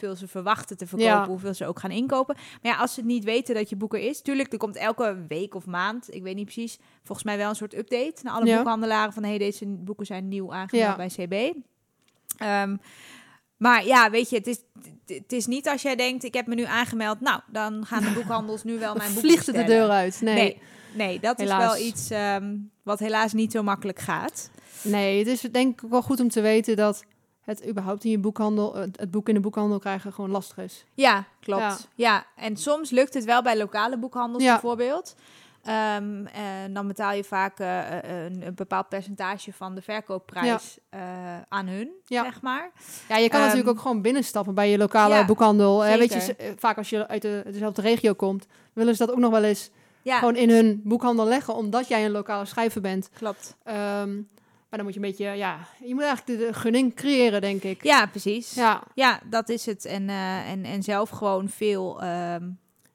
hoeveel 0.00 0.16
ze 0.16 0.28
verwachten 0.28 0.76
te 0.76 0.86
verkopen, 0.86 1.12
Ja. 1.12 1.26
hoeveel 1.26 1.54
ze 1.54 1.66
ook 1.66 1.78
gaan 1.80 1.90
inkopen. 1.90 2.36
Maar 2.62 2.72
ja, 2.72 2.78
als 2.78 2.94
ze 2.94 3.02
niet 3.04 3.24
weten 3.24 3.54
dat 3.54 3.68
je 3.68 3.76
boek 3.76 3.94
er 3.94 4.00
is, 4.00 4.22
tuurlijk, 4.22 4.52
er 4.52 4.58
komt 4.58 4.76
elke 4.76 5.24
week 5.28 5.54
of 5.54 5.66
maand, 5.66 6.14
ik 6.14 6.22
weet 6.22 6.34
niet 6.34 6.44
precies, 6.44 6.78
volgens 7.02 7.26
mij 7.26 7.36
wel 7.36 7.48
een 7.48 7.54
soort 7.56 7.74
update 7.74 8.14
naar 8.22 8.32
alle 8.34 8.46
Ja. 8.46 8.56
boekhandelaren 8.56 9.12
van 9.12 9.24
hey, 9.24 9.38
deze 9.38 9.66
boeken 9.66 10.06
zijn 10.06 10.28
nieuw 10.28 10.52
aangemeld 10.54 10.96
bij 10.96 11.08
CB. 11.08 11.56
Ehm, 12.38 12.76
maar 13.56 13.86
ja, 13.86 14.10
weet 14.10 14.30
je, 14.30 14.36
het 14.36 14.46
is, 14.46 14.58
het 15.06 15.32
is 15.32 15.46
niet 15.46 15.68
als 15.68 15.82
jij 15.82 15.96
denkt, 15.96 16.24
ik 16.24 16.34
heb 16.34 16.46
me 16.46 16.54
nu 16.54 16.64
aangemeld, 16.64 17.20
nou, 17.20 17.40
dan 17.52 17.86
gaan 17.86 18.02
de 18.02 18.10
boekhandels 18.10 18.64
nu 18.64 18.78
wel 18.78 18.94
mijn 19.04 19.12
boek 19.14 19.22
vliegt 19.22 19.46
het 19.46 19.56
de 19.56 19.64
deur 19.64 19.88
uit. 19.88 20.20
Nee. 20.20 20.34
Nee, 20.34 20.58
nee 20.94 21.20
dat 21.20 21.40
is 21.40 21.48
wel 21.56 21.76
iets 21.76 22.10
ehm, 22.10 22.56
wat 22.82 22.98
helaas 22.98 23.32
niet 23.32 23.52
zo 23.52 23.62
makkelijk 23.62 23.98
gaat. 23.98 24.50
Nee, 24.82 25.18
het 25.18 25.26
is 25.26 25.40
denk 25.40 25.82
ik 25.82 25.88
wel 25.90 26.02
goed 26.02 26.20
om 26.20 26.28
te 26.28 26.40
weten 26.40 26.76
dat 26.76 27.04
het 27.44 27.68
überhaupt 27.68 28.04
in 28.04 28.10
je 28.10 28.18
boekhandel, 28.18 28.74
het, 28.74 29.00
het 29.00 29.10
boek 29.10 29.28
in 29.28 29.34
de 29.34 29.40
boekhandel 29.40 29.78
krijgen 29.78 30.12
gewoon 30.12 30.30
lastig 30.30 30.58
is. 30.58 30.84
Ja, 30.94 31.24
klopt. 31.40 31.60
Ja. 31.62 31.76
Ja, 31.94 32.24
en 32.36 32.56
soms 32.56 32.90
lukt 32.90 33.14
het 33.14 33.24
wel 33.24 33.42
bij 33.42 33.56
lokale 33.58 33.98
boekhandels 33.98 34.42
Ja. 34.42 34.50
bijvoorbeeld. 34.52 35.14
Ehm, 35.62 36.26
en 36.26 36.72
dan 36.74 36.86
betaal 36.86 37.12
je 37.12 37.24
vaak 37.24 37.58
eh, 37.58 37.98
eh, 37.98 38.24
een, 38.32 38.46
een 38.46 38.54
bepaald 38.54 38.88
percentage 38.88 39.52
van 39.52 39.74
de 39.74 39.82
verkoopprijs 39.82 40.78
eh, 40.90 41.00
aan 41.48 41.66
hun, 41.66 41.90
Ja. 42.04 42.22
zeg 42.22 42.42
maar. 42.42 42.70
Ja, 43.08 43.16
je 43.16 43.28
kan 43.28 43.38
Ehm, 43.40 43.48
natuurlijk 43.48 43.76
ook 43.76 43.82
gewoon 43.82 44.02
binnenstappen 44.02 44.54
bij 44.54 44.70
je 44.70 44.78
lokale 44.78 45.14
ja, 45.14 45.24
boekhandel. 45.24 45.80
Hè, 45.80 45.98
weet 45.98 46.12
je, 46.12 46.34
eh, 46.36 46.52
vaak 46.56 46.76
als 46.76 46.90
je 46.90 47.08
uit 47.08 47.22
de, 47.22 47.42
dezelfde 47.46 47.82
regio 47.82 48.12
komt, 48.14 48.46
willen 48.72 48.96
ze 48.96 49.04
dat 49.06 49.14
ook 49.14 49.20
nog 49.20 49.30
wel 49.30 49.42
eens 49.44 49.70
Ja, 50.02 50.18
gewoon 50.18 50.36
in 50.36 50.50
hun 50.50 50.80
boekhandel 50.84 51.24
leggen, 51.26 51.54
omdat 51.54 51.88
jij 51.88 52.04
een 52.04 52.10
lokale 52.10 52.44
schrijver 52.44 52.80
bent. 52.80 53.08
klopt. 53.16 53.56
Ehm, 53.62 54.20
maar 54.74 54.84
dan 54.84 54.92
moet 54.92 55.02
je 55.02 55.08
een 55.08 55.26
beetje, 55.26 55.38
ja, 55.38 55.58
je 55.84 55.94
moet 55.94 56.02
eigenlijk 56.04 56.40
de, 56.40 56.46
de 56.46 56.52
gunning 56.52 56.94
creëren, 56.94 57.40
denk 57.40 57.62
ik. 57.62 57.82
Ja, 57.84 58.06
precies. 58.06 58.54
Ja, 58.54 58.82
Ja, 58.94 59.20
dat 59.24 59.48
is 59.48 59.66
het. 59.66 59.84
En, 59.84 60.08
eh, 60.08 60.50
en, 60.50 60.64
en 60.64 60.82
zelf 60.82 61.10
gewoon 61.10 61.48
veel 61.48 62.02
ehm, 62.02 62.48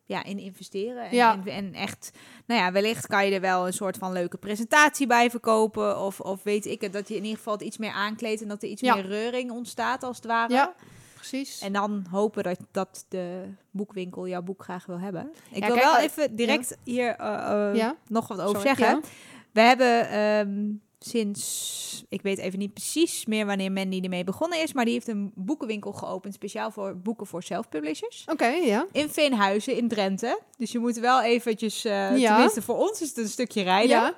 ja, 0.05 0.23
in 0.23 0.39
investeren. 0.39 1.03
En, 1.09 1.15
Ja. 1.15 1.33
en, 1.33 1.51
en 1.51 1.73
echt, 1.73 2.11
nou 2.45 2.61
ja, 2.61 2.71
wellicht 2.71 3.07
kan 3.07 3.25
je 3.25 3.33
er 3.33 3.41
wel 3.41 3.67
een 3.67 3.73
soort 3.73 3.97
van 3.97 4.11
leuke 4.11 4.37
presentatie 4.37 5.07
bij 5.07 5.29
verkopen. 5.29 5.99
Of, 5.99 6.19
of 6.19 6.43
weet 6.43 6.65
ik 6.65 6.81
het, 6.81 6.93
dat 6.93 7.07
je 7.07 7.15
in 7.15 7.23
ieder 7.23 7.37
geval 7.37 7.53
het 7.53 7.61
iets 7.61 7.77
meer 7.77 7.91
aankleedt 7.91 8.41
en 8.41 8.47
dat 8.47 8.63
er 8.63 8.69
iets 8.69 8.81
Ja. 8.81 8.95
meer 8.95 9.05
reuring 9.05 9.51
ontstaat, 9.51 10.03
als 10.03 10.15
het 10.15 10.25
ware. 10.25 10.53
ja 10.53 10.73
precies. 11.15 11.59
En 11.61 11.73
dan 11.73 12.05
hopen 12.11 12.43
dat, 12.43 12.59
dat 12.71 13.05
de 13.09 13.43
boekwinkel 13.71 14.27
jouw 14.27 14.41
boek 14.41 14.63
graag 14.63 14.85
wil 14.85 14.99
hebben. 14.99 15.31
Ik 15.51 15.59
Ja, 15.61 15.65
wil 15.67 15.75
kijk, 15.75 15.87
wel 15.87 15.97
eh, 15.97 16.03
even 16.03 16.35
direct 16.35 16.77
hier 16.83 17.15
eh, 17.15 17.71
Ja. 17.75 17.95
nog 18.07 18.27
wat 18.27 18.41
over 18.41 18.59
Sorry, 18.61 18.75
zeggen. 18.75 19.03
We 19.51 19.61
hebben 19.61 20.09
ehm, 20.09 20.71
sinds, 20.99 22.03
ik 22.09 22.21
weet 22.21 22.37
even 22.37 22.59
niet 22.59 22.73
precies 22.73 23.25
meer 23.25 23.45
wanneer 23.45 23.71
Mandy 23.71 23.99
ermee 24.03 24.23
begonnen 24.23 24.61
is, 24.61 24.73
maar 24.73 24.85
die 24.85 24.93
heeft 24.93 25.07
een 25.07 25.31
boekenwinkel 25.35 25.91
geopend 25.91 26.33
speciaal 26.33 26.71
voor 26.71 26.97
boeken 26.97 27.27
voor 27.27 27.43
self-publishers. 27.43 28.25
Oké, 28.31 28.47
ja. 28.47 28.87
In 28.91 29.09
Veenhuizen 29.09 29.75
in 29.77 29.87
Drenthe. 29.87 30.39
Dus 30.57 30.71
je 30.71 30.79
moet 30.79 30.97
wel 30.97 31.21
eventjes, 31.21 31.81
Ja. 31.81 32.15
tenminste 32.15 32.61
voor 32.61 32.77
ons 32.77 33.01
is 33.01 33.07
het 33.07 33.17
een 33.17 33.27
stukje 33.27 33.61
rijden. 33.61 33.89
Ja, 33.89 34.13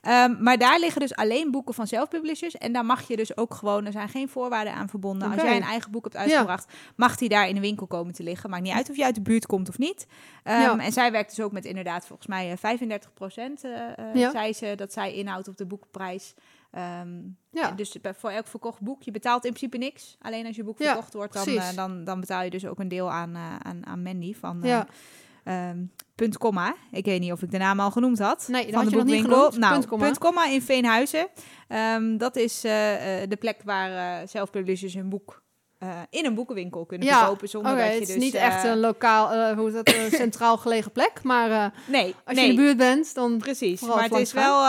Ehm, 0.00 0.42
maar 0.42 0.58
daar 0.58 0.78
liggen 0.80 1.00
dus 1.00 1.14
alleen 1.14 1.50
boeken 1.50 1.74
van 1.74 1.86
self-publishers. 1.86 2.54
En 2.58 2.72
daar 2.72 2.84
mag 2.84 3.08
je 3.08 3.16
dus 3.16 3.36
ook 3.36 3.54
gewoon, 3.54 3.86
er 3.86 3.92
zijn 3.92 4.08
geen 4.08 4.28
voorwaarden 4.28 4.72
aan 4.74 4.88
verbonden. 4.88 5.28
Als 5.32 5.42
jij 5.42 5.56
een 5.56 5.62
eigen 5.62 5.90
boek 5.90 6.04
hebt 6.04 6.16
uitgebracht, 6.16 6.72
mag 6.96 7.16
die 7.16 7.28
daar 7.28 7.48
in 7.48 7.54
de 7.54 7.60
winkel 7.60 7.86
komen 7.86 8.14
te 8.14 8.22
liggen. 8.22 8.50
Maakt 8.50 8.62
niet 8.62 8.72
uit 8.72 8.90
of 8.90 8.96
je 8.96 9.04
uit 9.04 9.14
de 9.14 9.20
buurt 9.20 9.46
komt 9.46 9.68
of 9.68 9.78
niet. 9.78 10.06
Ehm, 10.42 10.60
Ja. 10.60 10.78
En 10.78 10.92
zij 10.92 11.12
werkt 11.12 11.36
dus 11.36 11.44
ook 11.44 11.52
met 11.52 11.64
inderdaad 11.64 12.06
volgens 12.06 12.28
mij 12.28 12.50
eh, 12.50 12.56
35 12.56 13.12
procent, 13.12 13.60
Ja. 14.14 14.30
zei 14.30 14.52
ze, 14.52 14.72
dat 14.76 14.92
zij 14.92 15.14
inhoudt 15.14 15.48
op 15.48 15.56
de 15.56 15.66
boekprijs. 15.66 16.34
Ehm, 16.70 17.08
ja. 17.50 17.70
Dus 17.70 17.96
voor 18.16 18.30
elk 18.30 18.46
verkocht 18.46 18.80
boek, 18.80 19.02
je 19.02 19.10
betaalt 19.10 19.44
in 19.44 19.52
principe 19.52 19.76
niks. 19.78 20.16
Alleen 20.20 20.46
als 20.46 20.56
je 20.56 20.64
boek 20.64 20.78
verkocht 20.86 21.14
wordt, 21.14 21.32
dan, 21.32 21.44
eh, 21.70 21.76
dan, 21.76 22.04
dan 22.04 22.20
betaal 22.20 22.42
je 22.42 22.50
dus 22.50 22.66
ook 22.66 22.78
een 22.78 22.88
deel 22.88 23.10
aan, 23.10 23.34
eh, 23.34 23.56
aan, 23.62 23.86
aan 23.86 24.02
Mandy 24.02 24.34
van... 24.34 24.62
eh, 24.62 24.68
ja. 24.68 24.86
Ehm, 25.50 25.78
punt 26.14 26.38
komma. 26.38 26.74
Ik 26.90 27.04
weet 27.04 27.20
niet 27.20 27.32
of 27.32 27.42
ik 27.42 27.50
de 27.50 27.58
naam 27.58 27.80
al 27.80 27.90
genoemd 27.90 28.18
had. 28.18 28.48
Nee, 28.48 28.64
van 28.64 28.74
had 28.74 28.84
de 28.84 28.96
boekwinkel. 28.96 29.36
genoemd. 29.36 29.58
Nou, 29.58 29.72
Punt 29.72 29.86
komma. 29.86 30.04
punt 30.04 30.18
komma 30.18 30.46
in 30.46 30.62
Veenhuizen. 30.62 31.28
Ehm, 31.68 32.16
dat 32.16 32.36
is 32.36 32.64
eh, 32.64 33.22
eh, 33.22 33.30
de 33.30 33.36
plek 33.36 33.60
waar 33.64 34.20
eh 34.20 34.28
self-publishers 34.28 34.94
hun 34.94 35.08
boek 35.08 35.42
in 36.10 36.24
een 36.24 36.34
boekenwinkel 36.34 36.86
kunnen 36.86 37.06
Ja, 37.06 37.18
verkopen. 37.18 37.48
Zonder 37.48 37.76
dat 37.76 37.86
je 37.86 37.92
het 37.92 38.00
is 38.00 38.06
dus, 38.06 38.16
niet 38.16 38.34
echt 38.34 38.64
een 38.64 38.80
lokaal, 38.80 39.54
hoe 39.54 39.68
is 39.68 39.72
dat, 39.72 39.88
een 39.88 40.10
centraal 40.24 40.56
gelegen 40.56 40.92
plek, 40.92 41.22
maar 41.22 41.72
Nee, 41.86 42.14
als 42.24 42.36
nee. 42.36 42.44
je 42.44 42.50
in 42.50 42.56
de 42.56 42.62
buurt 42.62 42.76
bent, 42.76 43.14
dan... 43.14 43.38
Precies, 43.38 43.80
maar 43.80 44.02
het 44.02 44.14
is 44.14 44.32
wel... 44.32 44.62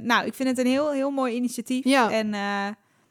nou, 0.00 0.26
ik 0.26 0.34
vind 0.34 0.48
het 0.48 0.58
een 0.58 0.66
heel, 0.66 0.90
heel 0.90 1.10
mooi 1.10 1.34
initiatief. 1.34 1.84
Ja. 1.84 2.10
En 2.10 2.34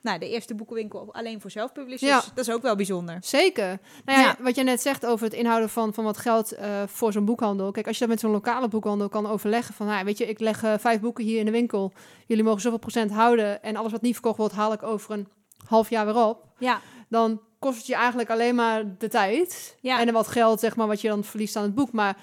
nou, 0.05 0.19
de 0.19 0.29
eerste 0.29 0.55
boekenwinkel 0.55 1.09
alleen 1.13 1.41
voor 1.41 1.51
self-publishers. 1.51 2.12
Ja. 2.12 2.21
Dat 2.35 2.47
is 2.47 2.53
ook 2.53 2.62
wel 2.62 2.75
bijzonder. 2.75 3.17
Zeker. 3.21 3.79
Nou 4.05 4.19
ja, 4.19 4.25
Ja. 4.25 4.35
wat 4.39 4.55
je 4.55 4.63
net 4.63 4.81
zegt 4.81 5.05
over 5.05 5.25
het 5.25 5.33
inhouden 5.35 5.69
van, 5.69 5.93
van 5.93 6.03
wat 6.03 6.17
geld 6.17 6.51
eh, 6.51 6.83
voor 6.88 7.12
zo'n 7.12 7.25
boekhandel. 7.25 7.71
Kijk, 7.71 7.88
als 7.88 7.95
je 7.95 8.01
dat 8.01 8.09
met 8.13 8.19
zo'n 8.19 8.31
lokale 8.31 8.67
boekhandel 8.67 9.09
kan 9.09 9.27
overleggen 9.27 9.74
van, 9.74 9.85
nou, 9.85 10.05
weet 10.05 10.17
je, 10.17 10.25
ik 10.25 10.39
leg 10.39 10.63
eh, 10.63 10.74
vijf 10.79 11.00
boeken 11.00 11.24
hier 11.24 11.39
in 11.39 11.45
de 11.45 11.51
winkel. 11.51 11.91
Jullie 12.25 12.43
mogen 12.43 12.62
zoveel 12.62 12.79
procent 12.79 13.12
houden 13.12 13.63
en 13.63 13.75
alles 13.75 13.91
wat 13.91 14.01
niet 14.01 14.13
verkocht 14.13 14.38
wordt, 14.38 14.53
haal 14.53 14.74
ik 14.74 14.83
over 14.83 15.12
een 15.12 15.27
half 15.67 15.89
jaar 15.89 16.05
weer 16.05 16.25
op. 16.25 16.43
Ja, 16.57 16.81
Dan 17.09 17.41
kost 17.59 17.77
het 17.77 17.88
je 17.88 17.95
eigenlijk 17.95 18.29
alleen 18.29 18.55
maar 18.55 18.97
de 18.97 19.07
tijd 19.07 19.77
Ja. 19.81 20.00
en 20.00 20.13
wat 20.13 20.27
geld, 20.27 20.59
zeg 20.59 20.75
maar, 20.75 20.88
wat 20.88 21.01
je 21.01 21.07
dan 21.07 21.24
verliest 21.24 21.55
aan 21.55 21.63
het 21.63 21.75
boek. 21.75 21.91
Maar 21.91 22.17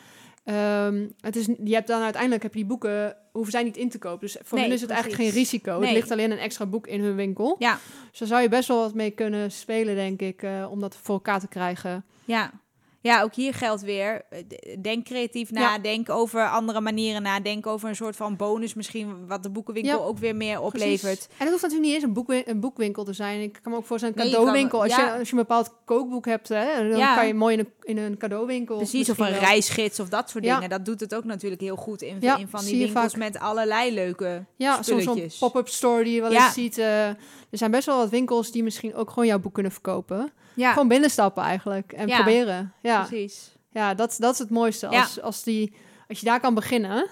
Ehm, 0.44 1.08
het 1.20 1.36
is, 1.36 1.46
je 1.64 1.74
hebt 1.74 1.86
dan 1.86 2.02
uiteindelijk 2.02 2.42
heb 2.42 2.52
je 2.52 2.58
die 2.58 2.68
boeken, 2.68 3.16
hoeven 3.32 3.52
zij 3.52 3.62
niet 3.62 3.76
in 3.76 3.88
te 3.88 3.98
kopen. 3.98 4.20
Dus 4.20 4.36
voor 4.42 4.58
Nee, 4.58 4.66
hen 4.66 4.74
is 4.76 4.80
het 4.80 4.90
eigenlijk 4.90 5.22
geen 5.22 5.30
risico. 5.30 5.78
Nee. 5.78 5.88
Het 5.88 5.94
ligt 5.96 6.10
alleen 6.10 6.30
een 6.30 6.38
extra 6.38 6.66
boek 6.66 6.86
in 6.86 7.00
hun 7.00 7.16
winkel. 7.16 7.56
Ja, 7.58 7.78
Dus 8.10 8.18
daar 8.18 8.28
zou 8.28 8.42
je 8.42 8.48
best 8.48 8.68
wel 8.68 8.80
wat 8.80 8.94
mee 8.94 9.10
kunnen 9.10 9.50
spelen, 9.52 9.94
denk 9.94 10.20
ik, 10.20 10.42
eh, 10.42 10.66
om 10.70 10.80
dat 10.80 10.96
voor 11.02 11.14
elkaar 11.14 11.40
te 11.40 11.48
krijgen. 11.48 12.04
ja. 12.24 12.60
Ja, 13.02 13.22
ook 13.22 13.34
hier 13.34 13.54
geldt 13.54 13.82
weer, 13.82 14.22
eh, 14.30 14.38
denk 14.82 15.04
creatief 15.04 15.50
na, 15.50 15.60
Ja. 15.60 15.78
denk 15.78 16.10
over 16.10 16.48
andere 16.50 16.80
manieren 16.80 17.22
na, 17.22 17.40
denk 17.40 17.66
over 17.66 17.88
een 17.88 17.96
soort 17.96 18.16
van 18.16 18.36
bonus 18.36 18.74
misschien, 18.74 19.26
wat 19.26 19.42
de 19.42 19.50
boekenwinkel 19.50 19.98
Ja, 19.98 20.04
ook 20.04 20.18
weer 20.18 20.36
meer 20.36 20.60
Precies. 20.60 20.74
oplevert. 20.82 21.26
En 21.30 21.36
het 21.38 21.48
hoeft 21.48 21.62
natuurlijk 21.62 21.86
niet 21.88 21.94
eens 21.94 22.02
een, 22.02 22.12
boekwin- 22.12 22.42
een 22.46 22.60
boekwinkel 22.60 23.04
te 23.04 23.12
zijn. 23.12 23.40
Ik 23.40 23.58
kan 23.62 23.72
me 23.72 23.78
ook 23.78 23.86
voorstellen, 23.86 24.16
een 24.16 24.22
Nee, 24.22 24.30
je 24.30 24.36
kan- 24.36 24.44
cadeauwinkel. 24.46 24.82
als, 24.82 24.96
je, 24.96 25.18
als 25.18 25.28
je 25.28 25.34
een 25.34 25.40
bepaald 25.40 25.74
kookboek 25.84 26.26
hebt, 26.26 26.48
hè, 26.48 26.88
dan 26.88 27.14
kan 27.14 27.26
je 27.26 27.34
mooi 27.34 27.56
in 27.56 27.60
een, 27.60 27.72
in 27.82 27.98
een 27.98 28.16
cadeauwinkel. 28.16 28.76
Precies, 28.76 29.10
of 29.10 29.18
een 29.18 29.30
wel. 29.30 29.40
reisgids 29.40 30.00
of 30.00 30.08
dat 30.08 30.30
soort 30.30 30.44
dingen. 30.44 30.68
Dat 30.70 30.84
doet 30.84 31.00
het 31.00 31.14
ook 31.14 31.24
natuurlijk 31.24 31.60
heel 31.62 31.76
goed 31.76 32.02
in, 32.02 32.20
in 32.20 32.48
van 32.48 32.64
die 32.64 32.78
winkels 32.84 33.04
vaak. 33.12 33.16
met 33.16 33.38
allerlei 33.38 33.94
leuke 33.94 34.44
Ja, 34.56 34.82
zo'n 34.82 35.00
spulletjes. 35.00 35.38
pop-up 35.38 35.68
store 35.68 36.04
die 36.04 36.14
je 36.14 36.20
wel 36.20 36.32
eens 36.32 36.52
ziet. 36.52 36.78
eh, 36.78 37.08
er 37.52 37.58
zijn 37.58 37.70
best 37.70 37.86
wel 37.86 37.96
wat 37.98 38.08
winkels 38.10 38.50
die 38.52 38.62
misschien 38.62 38.94
ook 38.94 39.08
gewoon 39.08 39.26
jouw 39.26 39.38
boek 39.38 39.54
kunnen 39.54 39.72
verkopen. 39.72 40.32
Ja, 40.54 40.72
Gewoon 40.72 40.88
binnenstappen 40.88 41.42
eigenlijk 41.42 41.92
en 41.92 42.08
Ja. 42.08 42.14
proberen. 42.16 42.72
Ja, 42.82 43.04
precies. 43.04 43.56
ja 43.70 43.94
dat, 43.94 44.16
dat 44.18 44.32
is 44.32 44.38
het 44.38 44.50
mooiste. 44.50 44.88
Ja. 44.90 45.00
Als, 45.00 45.20
als, 45.20 45.42
die, 45.42 45.74
als 46.08 46.18
je 46.20 46.26
daar 46.26 46.40
kan 46.40 46.54
beginnen. 46.54 47.06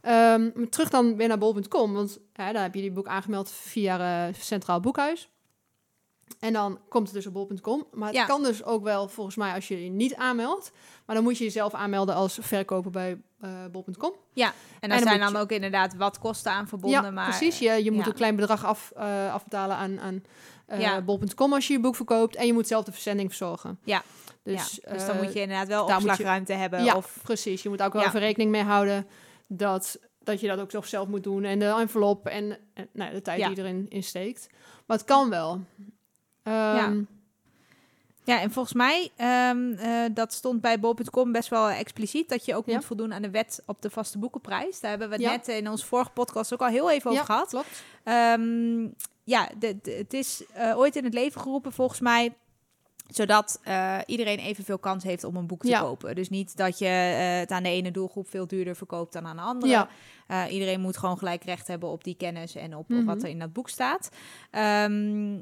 Ehm, 0.00 0.50
terug 0.70 0.90
dan 0.90 1.16
weer 1.16 1.28
naar 1.28 1.38
bol.com. 1.38 1.92
Want 1.92 2.18
hè, 2.32 2.52
daar 2.52 2.62
heb 2.62 2.74
je 2.74 2.80
die 2.80 2.92
boek 2.92 3.06
aangemeld 3.06 3.50
via 3.50 4.26
eh, 4.28 4.34
Centraal 4.38 4.80
Boekhuis. 4.80 5.28
En 6.40 6.52
dan 6.52 6.78
komt 6.88 7.06
het 7.06 7.14
dus 7.14 7.26
op 7.26 7.32
bol.com. 7.32 7.86
Maar 7.92 8.08
het 8.08 8.16
Ja. 8.16 8.24
kan 8.24 8.42
dus 8.42 8.64
ook 8.64 8.82
wel 8.82 9.08
volgens 9.08 9.36
mij 9.36 9.54
als 9.54 9.68
je 9.68 9.84
je 9.84 9.90
niet 9.90 10.14
aanmeldt. 10.14 10.72
Maar 11.06 11.14
dan 11.16 11.24
moet 11.24 11.38
je 11.38 11.44
jezelf 11.44 11.74
aanmelden 11.74 12.14
als 12.14 12.38
verkoper 12.40 12.90
bij 12.90 13.20
eh, 13.40 13.50
bol.com. 13.72 14.12
En 14.34 14.52
dan 14.80 14.88
daar 14.88 14.98
zijn 15.00 15.20
dan 15.20 15.36
ook 15.36 15.50
inderdaad 15.50 15.94
wat 15.94 16.18
kosten 16.18 16.52
aan 16.52 16.68
verbonden. 16.68 17.02
ja, 17.02 17.10
maar, 17.10 17.28
precies. 17.28 17.58
Je, 17.58 17.84
je 17.84 17.90
moet 17.90 18.04
ja. 18.04 18.06
een 18.10 18.14
klein 18.16 18.36
bedrag 18.36 18.64
af, 18.64 18.92
eh, 18.96 19.32
afbetalen 19.32 19.76
aan, 19.76 20.00
aan 20.00 20.22
eh, 20.66 20.80
Ja. 20.80 21.02
bol.com 21.02 21.52
als 21.52 21.66
je 21.66 21.72
je 21.72 21.80
boek 21.80 21.96
verkoopt. 21.96 22.36
En 22.36 22.46
je 22.46 22.52
moet 22.52 22.66
zelf 22.66 22.84
de 22.84 22.92
verzending 22.92 23.28
verzorgen. 23.28 23.78
Ja. 23.84 24.02
Dus, 24.42 24.78
ja, 24.82 24.92
dus 24.92 25.06
dan 25.06 25.16
moet 25.16 25.32
je 25.32 25.40
inderdaad 25.40 25.68
wel 25.68 25.88
je- 25.88 25.94
opslagruimte 25.94 26.52
hebben. 26.52 26.84
ja, 26.84 26.96
Of, 26.96 27.18
precies. 27.22 27.62
Je 27.62 27.68
moet 27.68 27.82
ook 27.82 27.92
wel 27.92 28.02
Ja. 28.02 28.08
even 28.08 28.20
rekening 28.20 28.50
mee 28.50 28.62
houden 28.62 29.06
dat, 29.48 29.98
dat 30.22 30.40
je 30.40 30.46
dat 30.46 30.60
ook 30.60 30.70
toch 30.70 30.86
zelf 30.86 31.08
moet 31.08 31.22
doen. 31.22 31.44
En 31.44 31.58
de 31.58 31.64
envelop 31.66 32.26
en, 32.26 32.58
en 32.74 32.88
nou, 32.92 33.12
de 33.12 33.22
tijd 33.22 33.40
Ja. 33.40 33.48
die 33.48 33.58
erin 33.58 33.86
in 33.88 34.02
steekt. 34.02 34.46
Maar 34.86 34.96
het 34.96 35.06
kan 35.06 35.30
wel. 35.30 35.60
Ehm, 36.42 37.02
ja, 38.24 38.40
en 38.40 38.50
volgens 38.50 38.74
mij, 38.74 39.10
ehm, 39.16 39.72
eh, 39.72 40.02
dat 40.14 40.32
stond 40.32 40.60
bij 40.60 40.80
bol.com 40.80 41.32
best 41.32 41.48
wel 41.48 41.68
expliciet, 41.70 42.28
dat 42.28 42.44
je 42.44 42.54
ook 42.54 42.66
Ja. 42.66 42.74
moet 42.74 42.84
voldoen 42.84 43.12
aan 43.12 43.22
de 43.22 43.30
wet 43.30 43.62
op 43.66 43.82
de 43.82 43.90
vaste 43.90 44.18
boekenprijs. 44.18 44.80
Daar 44.80 44.90
hebben 44.90 45.08
we 45.08 45.14
het 45.14 45.22
Ja. 45.24 45.30
net 45.30 45.48
in 45.48 45.68
onze 45.70 45.86
vorige 45.86 46.10
podcast 46.10 46.52
ook 46.52 46.60
al 46.60 46.68
heel 46.68 46.90
even 46.90 47.10
over 47.10 47.24
gehad. 47.24 47.48
klopt. 47.48 47.82
Ehm, 48.04 48.80
ja, 49.24 49.48
het 49.84 50.14
is 50.14 50.42
eh, 50.52 50.78
ooit 50.78 50.96
in 50.96 51.04
het 51.04 51.14
leven 51.14 51.40
geroepen 51.40 51.72
volgens 51.72 52.00
mij 52.00 52.34
zodat 53.10 53.60
eh, 53.62 53.98
iedereen 54.06 54.38
evenveel 54.38 54.78
kans 54.78 55.04
heeft 55.04 55.24
om 55.24 55.36
een 55.36 55.46
boek 55.46 55.62
te 55.62 55.68
Ja. 55.68 55.80
kopen. 55.80 56.14
Dus 56.14 56.28
niet 56.28 56.56
dat 56.56 56.78
je 56.78 56.86
het 56.86 57.50
aan 57.50 57.62
de 57.62 57.68
ene 57.68 57.90
doelgroep 57.90 58.28
veel 58.30 58.46
duurder 58.46 58.76
verkoopt 58.76 59.12
dan 59.12 59.26
aan 59.26 59.36
de 59.36 59.42
andere. 59.42 59.86
Ja. 60.28 60.48
Iedereen 60.48 60.80
moet 60.80 60.96
gewoon 60.96 61.18
gelijk 61.18 61.44
recht 61.44 61.66
hebben 61.68 61.88
op 61.88 62.04
die 62.04 62.14
kennis 62.16 62.54
en 62.54 62.72
op, 62.76 62.80
op 62.80 62.88
Mhm. 62.88 63.04
wat 63.04 63.22
er 63.22 63.28
in 63.28 63.38
dat 63.38 63.52
boek 63.52 63.68
staat. 63.68 64.08
Ehm, 64.50 65.38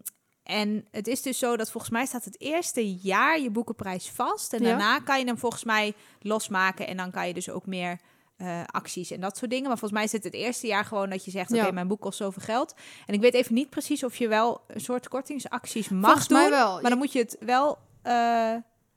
en 0.48 0.84
het 0.90 1.06
is 1.08 1.22
dus 1.22 1.38
zo 1.38 1.56
dat 1.56 1.70
volgens 1.70 1.92
mij 1.92 2.06
staat 2.06 2.24
het 2.24 2.40
eerste 2.40 2.94
jaar 2.94 3.40
je 3.40 3.50
boekenprijs 3.50 4.10
vast. 4.10 4.52
En 4.52 4.62
Ja. 4.62 4.68
daarna 4.68 4.98
kan 4.98 5.18
je 5.18 5.24
hem 5.24 5.38
volgens 5.38 5.64
mij 5.64 5.94
losmaken. 6.20 6.86
En 6.86 6.96
dan 6.96 7.10
kan 7.10 7.26
je 7.26 7.34
dus 7.34 7.50
ook 7.50 7.66
meer 7.66 8.00
eh, 8.36 8.60
acties 8.66 9.10
en 9.10 9.20
dat 9.20 9.36
soort 9.36 9.50
dingen. 9.50 9.68
Maar 9.68 9.78
volgens 9.78 9.92
mij 10.00 10.04
is 10.04 10.12
het 10.12 10.24
het 10.24 10.34
eerste 10.34 10.66
jaar 10.66 10.84
gewoon 10.84 11.10
dat 11.10 11.24
je 11.24 11.30
zegt... 11.30 11.52
oké, 11.52 11.72
mijn 11.72 11.88
boek 11.88 12.00
kost 12.00 12.18
zoveel 12.18 12.42
geld. 12.42 12.74
En 13.06 13.14
ik 13.14 13.20
weet 13.20 13.34
even 13.34 13.54
niet 13.54 13.70
precies 13.70 14.04
of 14.04 14.16
je 14.16 14.28
wel 14.28 14.60
een 14.66 14.80
soort 14.80 15.08
kortingsacties 15.08 15.88
mag 15.88 16.04
Volgens 16.04 16.28
doen. 16.28 16.38
mij 16.38 16.50
wel. 16.50 16.80
Maar 16.80 16.90
dan 16.90 16.98
moet 16.98 17.12
je 17.12 17.18
het 17.18 17.36
wel 17.40 17.78
eh, 18.02 18.54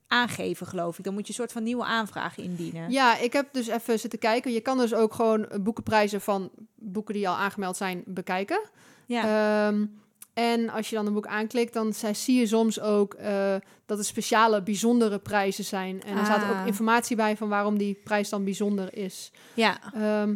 aangeven, 0.08 0.67
geloof 0.67 0.98
ik. 0.98 1.03
Dan 1.03 1.13
moet 1.13 1.24
je 1.24 1.29
een 1.29 1.36
soort 1.39 1.51
van 1.51 1.63
nieuwe 1.63 1.84
aanvraag 1.84 2.38
indienen. 2.38 2.91
Ja, 2.91 3.17
ik 3.17 3.34
heb 3.34 3.48
dus 3.53 3.67
even 3.67 4.00
zitten 4.00 4.20
kijken. 4.20 4.51
Je 4.51 4.62
kan 4.62 4.77
dus 4.77 4.93
ook 4.93 5.13
gewoon 5.13 5.48
boekenprijzen 5.62 6.22
van 6.22 6.50
boeken 6.75 7.13
die 7.13 7.29
al 7.29 7.36
aangemeld 7.36 7.77
zijn 7.77 8.03
bekijken. 8.05 8.62
Ja. 9.05 9.67
Ehm, 9.67 9.86
en 10.42 10.70
als 10.70 10.90
je 10.90 10.96
dan 10.96 11.08
een 11.08 11.14
boek 11.14 11.28
aanklikt, 11.28 11.74
dan 11.74 11.94
zie 12.14 12.40
je 12.40 12.48
soms 12.48 12.80
ook 12.80 13.14
eh, 13.14 13.56
dat 13.86 13.98
het 13.98 14.08
speciale, 14.08 14.64
bijzondere 14.64 15.20
prijzen 15.20 15.64
zijn. 15.64 16.02
En 16.04 16.18
er 16.18 16.26
staat 16.26 16.44
Ah. 16.44 16.60
ook 16.60 16.68
informatie 16.68 17.16
bij 17.16 17.38
van 17.38 17.50
waarom 17.50 17.78
die 17.78 18.00
prijs 18.04 18.30
dan 18.30 18.44
bijzonder 18.44 18.98
is. 18.98 19.32
ja. 19.54 19.80
Ehm, 19.94 20.36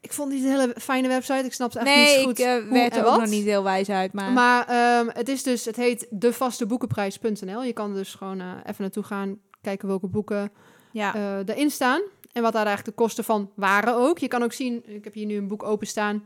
ik 0.00 0.12
vond 0.12 0.30
die 0.30 0.44
een 0.44 0.50
hele 0.50 0.74
fijne 0.78 1.08
website. 1.08 1.44
Ik 1.44 1.52
snapte 1.52 1.78
echt 1.78 1.88
Nee, 1.88 2.16
niet 2.16 2.24
goed 2.24 2.38
ik 2.38 2.44
eh, 2.46 2.52
hoe 2.52 2.72
werd 2.72 2.92
en 2.92 2.98
er 2.98 3.06
ook 3.06 3.20
nog 3.20 3.28
niet 3.28 3.44
heel 3.44 3.62
wijs 3.62 3.88
uit. 3.90 4.12
Maar, 4.12 4.32
Maar 4.32 4.66
ehm, 4.68 5.08
het 5.12 5.28
is 5.28 5.42
dus, 5.42 5.64
het 5.64 5.76
heet 5.76 6.06
devasteboekenprijs.nl. 6.10 7.62
Je 7.62 7.72
kan 7.72 7.94
dus 7.94 8.14
gewoon 8.14 8.40
eh, 8.40 8.46
even 8.64 8.82
naartoe 8.82 9.02
gaan, 9.02 9.38
kijken 9.60 9.88
welke 9.88 10.06
boeken 10.08 10.52
ja. 10.92 11.14
erin 11.46 11.70
staan. 11.70 12.00
En 12.32 12.42
wat 12.42 12.52
daar 12.52 12.66
eigenlijk 12.66 12.96
de 12.96 13.02
kosten 13.02 13.24
van 13.24 13.50
waren 13.54 13.94
ook. 13.94 14.18
Je 14.18 14.28
kan 14.28 14.42
ook 14.42 14.52
zien, 14.52 14.82
ik 14.86 15.04
heb 15.04 15.12
hier 15.14 15.26
nu 15.26 15.36
een 15.36 15.48
boek 15.48 15.62
openstaan. 15.62 16.24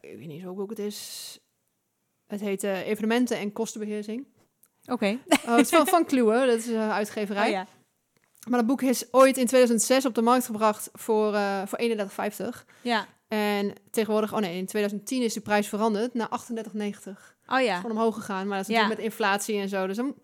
Ik 0.00 0.16
weet 0.18 0.26
niet 0.26 0.42
zo 0.42 0.54
boek 0.54 0.70
het 0.70 0.78
is. 0.78 1.38
Het 2.32 2.40
heet 2.40 2.64
eh, 2.64 2.86
Evenementen 2.88 3.38
en 3.38 3.52
Kostenbeheersing. 3.52 4.26
Oké. 4.86 5.18
Oh, 5.46 5.56
het 5.56 5.60
is 5.60 5.68
van, 5.68 5.86
van 5.86 6.04
Kluwer, 6.04 6.46
dat 6.46 6.58
is 6.58 6.66
een 6.66 6.76
uitgeverij. 6.90 7.44
Oh, 7.46 7.50
ja. 7.52 7.66
Maar 8.48 8.58
dat 8.58 8.66
boek 8.68 8.82
is 8.82 9.04
ooit 9.10 9.36
in 9.36 9.46
2006 9.46 10.06
op 10.06 10.14
de 10.14 10.22
markt 10.22 10.46
gebracht 10.46 10.88
voor, 10.92 11.34
eh 11.34 11.62
voor 11.66 11.78
31,50. 11.80 12.64
ja. 12.82 13.06
En 13.28 13.72
tegenwoordig, 13.90 14.32
oh 14.32 14.38
nee, 14.38 14.56
in 14.56 14.66
2010 14.66 15.22
is 15.22 15.34
de 15.34 15.40
prijs 15.40 15.68
veranderd 15.68 16.14
naar 16.14 16.28
38,90. 16.28 17.36
Oh 17.46 17.60
ja. 17.60 17.76
Gewoon 17.76 17.96
omhoog 17.96 18.14
gegaan, 18.14 18.46
maar 18.46 18.56
dat 18.58 18.68
is 18.68 18.74
Ja. 18.74 18.80
natuurlijk 18.80 19.00
met 19.10 19.10
inflatie 19.12 19.60
en 19.60 19.68
zo. 19.68 19.86
Dus 19.86 19.96
dan 19.96 20.14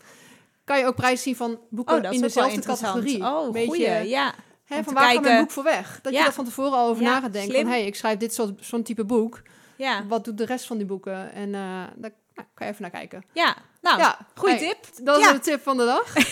kan 0.64 0.78
je 0.78 0.86
ook 0.86 0.94
prijzen 0.94 1.22
zien 1.22 1.36
van 1.36 1.60
boeken 1.70 1.96
Oh, 1.96 2.02
dat 2.02 2.10
is 2.10 2.16
in 2.16 2.22
dezelfde 2.22 2.60
categorie. 2.60 3.22
Oh, 3.24 3.52
beetje, 3.52 3.66
goeie. 3.68 4.08
Ja. 4.08 4.34
Hè, 4.64 4.82
van 4.82 4.94
waar 4.94 5.02
gaat 5.02 5.12
mijn 5.12 5.22
kijken- 5.22 5.40
boek 5.40 5.50
voor 5.50 5.62
weg? 5.64 5.98
Dat 6.02 6.12
Ja. 6.12 6.18
je 6.18 6.24
dat 6.24 6.34
van 6.34 6.44
tevoren 6.44 6.72
al 6.72 6.88
over 6.88 7.02
Ja, 7.02 7.08
na 7.10 7.20
gaat 7.20 7.32
denken. 7.32 7.54
Van, 7.54 7.64
hé, 7.64 7.70
hey, 7.70 7.86
ik 7.86 7.94
schrijf 7.94 8.18
dit 8.18 8.34
soort, 8.34 8.64
zo'n 8.64 8.82
type 8.82 9.04
boek. 9.04 9.42
Ja. 9.78 10.06
Wat 10.06 10.24
doet 10.24 10.38
de 10.38 10.44
rest 10.44 10.66
van 10.66 10.76
die 10.76 10.86
boeken? 10.86 11.32
En 11.32 11.54
eh, 11.54 11.60
daar 11.96 12.12
nou, 12.34 12.48
kan 12.54 12.66
je 12.66 12.72
even 12.72 12.82
naar 12.82 12.90
kijken. 12.90 13.24
Ja. 13.32 13.56
Nou, 13.80 13.98
ja, 13.98 14.18
goeie 14.34 14.54
hey, 14.54 14.66
tip. 14.66 15.04
Dat 15.04 15.18
is 15.20 15.32
de 15.32 15.38
tip 15.38 15.62
van 15.62 15.76
de 15.76 15.84
dag. 15.84 16.14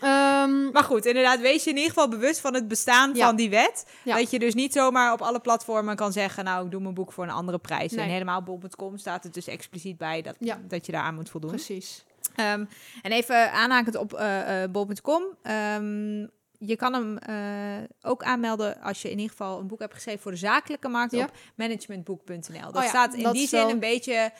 Ehm, 0.00 0.70
Maar 0.70 0.84
goed, 0.84 1.04
inderdaad, 1.06 1.40
wees 1.40 1.64
je 1.64 1.70
in 1.70 1.76
ieder 1.76 1.92
geval 1.92 2.08
bewust 2.08 2.40
van 2.40 2.54
het 2.54 2.68
bestaan 2.68 3.16
van 3.16 3.36
die 3.36 3.50
wet. 3.50 3.86
Dat 4.04 4.30
je 4.30 4.38
dus 4.38 4.54
niet 4.54 4.72
zomaar 4.72 5.12
op 5.12 5.22
alle 5.22 5.40
platformen 5.40 5.96
kan 5.96 6.12
zeggen... 6.12 6.44
nou, 6.44 6.64
ik 6.64 6.70
doe 6.70 6.80
mijn 6.80 6.94
boek 6.94 7.12
voor 7.12 7.24
een 7.24 7.30
andere 7.30 7.58
prijs. 7.58 7.92
Nee. 7.92 8.04
En 8.04 8.10
helemaal 8.10 8.42
bol.com 8.42 8.96
staat 8.98 9.22
het 9.24 9.34
dus 9.34 9.46
expliciet 9.46 9.98
bij... 9.98 10.22
dat, 10.22 10.36
Ja. 10.38 10.58
dat 10.68 10.86
je 10.86 10.92
daaraan 10.92 11.14
moet 11.14 11.30
voldoen. 11.30 11.50
precies. 11.50 12.04
Ehm, 12.34 12.64
en 13.02 13.12
even 13.12 13.52
aanhakend 13.52 13.96
op 13.96 14.12
eh, 14.14 14.62
eh, 14.62 14.70
bol.com. 14.70 15.22
je 16.58 16.76
kan 16.76 16.92
hem 16.92 17.18
eh, 17.18 17.34
ook 18.02 18.22
aanmelden 18.22 18.80
als 18.80 19.02
je 19.02 19.10
in 19.10 19.16
ieder 19.16 19.30
geval 19.30 19.58
een 19.60 19.66
boek 19.66 19.80
hebt 19.80 19.94
geschreven 19.94 20.20
voor 20.22 20.30
de 20.30 20.36
zakelijke 20.36 20.88
markt 20.88 21.12
Ja. 21.12 21.24
op 21.24 21.30
managementboek.nl. 21.54 22.60
Dat 22.60 22.76
Oh 22.76 22.82
ja, 22.82 22.88
staat 22.88 23.14
in 23.14 23.22
dat 23.22 23.32
die 23.34 23.48
zin 23.48 23.60
wel- 23.60 23.70
een 23.70 23.78
beetje, 23.78 24.30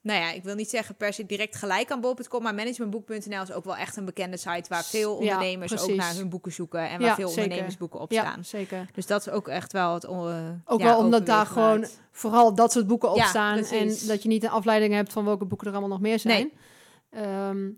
nou 0.00 0.20
ja, 0.20 0.30
ik 0.32 0.42
wil 0.44 0.54
niet 0.54 0.70
zeggen 0.70 0.94
per 0.94 1.12
se 1.12 1.26
direct 1.26 1.56
gelijk 1.56 1.90
aan 1.90 2.00
bol.com, 2.00 2.42
maar 2.42 2.54
managementboek.nl 2.54 3.42
is 3.42 3.52
ook 3.52 3.64
wel 3.64 3.76
echt 3.76 3.96
een 3.96 4.04
bekende 4.04 4.36
site 4.36 4.68
waar 4.68 4.84
veel 4.84 5.22
Ja, 5.22 5.32
ondernemers 5.32 5.82
ook 5.82 5.94
naar 5.94 6.14
hun 6.14 6.28
boeken 6.28 6.52
zoeken 6.52 6.88
en 6.88 7.00
waar 7.00 7.14
veel 7.14 7.28
zeker. 7.28 7.42
ondernemersboeken 7.42 8.00
op 8.00 8.12
Ja, 8.12 8.20
staan. 8.22 8.44
zeker. 8.44 8.86
Dus 8.92 9.06
dat 9.06 9.20
is 9.26 9.32
ook 9.32 9.48
echt 9.48 9.72
wel 9.72 9.94
het. 9.94 10.04
eh, 10.04 10.48
Ook 10.64 10.82
wel 10.82 10.98
omdat 10.98 11.26
daar 11.26 11.46
gewoon 11.46 11.86
vooral 12.10 12.54
dat 12.54 12.72
soort 12.72 12.86
boeken 12.86 13.10
op 13.12 13.20
staan. 13.22 13.58
En 13.58 13.88
dat 14.06 14.22
je 14.22 14.28
niet 14.28 14.42
een 14.44 14.50
afleiding 14.50 14.94
hebt 14.94 15.12
van 15.12 15.24
welke 15.24 15.44
boeken 15.44 15.66
er 15.66 15.72
allemaal 15.72 15.90
nog 15.90 16.00
meer 16.00 16.18
zijn. 16.18 16.50
Ehm, 17.10 17.68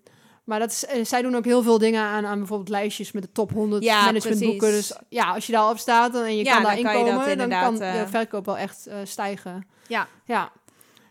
maar 0.45 0.59
dat 0.59 0.71
is, 0.71 0.85
eh, 0.87 1.05
zij 1.05 1.23
doen 1.23 1.35
ook 1.35 1.45
heel 1.45 1.63
veel 1.63 1.79
dingen 1.79 2.03
aan, 2.03 2.27
aan 2.27 2.39
bijvoorbeeld 2.39 2.69
lijstjes 2.69 3.13
met 3.13 3.23
de 3.23 3.33
top 3.33 3.51
100 3.51 3.85
Ja, 3.85 4.05
managementboeken. 4.05 4.59
precies. 4.59 4.89
Dus 4.89 4.99
ja, 5.09 5.33
als 5.35 5.47
je 5.47 5.53
daarop 5.53 5.79
staat 5.79 6.13
dan- 6.13 6.25
en 6.25 6.37
je 6.37 6.45
Ja, 6.45 6.53
kan 6.55 6.63
daarin 6.63 6.85
kan 6.85 6.99
je 6.99 7.05
dat 7.05 7.15
komen, 7.15 7.39
dan 7.39 7.49
kan 7.49 7.75
de 7.79 7.85
eh, 7.85 8.03
verkoop 8.07 8.45
wel 8.47 8.59
echt 8.59 8.87
eh, 8.87 8.97
stijgen. 9.05 9.67
Ja. 9.87 10.09
ja. 10.25 10.53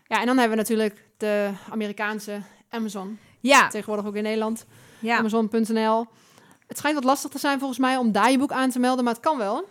Ja, 0.06 0.20
en 0.20 0.26
dan 0.26 0.38
hebben 0.38 0.56
we 0.56 0.62
natuurlijk 0.62 1.04
de 1.16 1.50
Amerikaanse 1.70 2.40
Amazon. 2.70 3.18
Ja, 3.40 3.68
Tegenwoordig 3.68 4.06
ook 4.06 4.14
in 4.14 4.22
Nederland. 4.22 4.66
ja. 4.98 5.16
Amazon.nl. 5.18 6.06
Het 6.66 6.78
schijnt 6.78 6.96
wat 6.96 7.04
lastig 7.04 7.30
te 7.30 7.38
zijn 7.38 7.58
volgens 7.58 7.78
mij 7.78 7.96
om 7.96 8.12
daar 8.12 8.30
je 8.30 8.38
boek 8.38 8.52
aan 8.52 8.70
te 8.70 8.78
melden, 8.78 9.04
maar 9.04 9.12
het 9.14 9.22
kan 9.22 9.38
wel. 9.38 9.68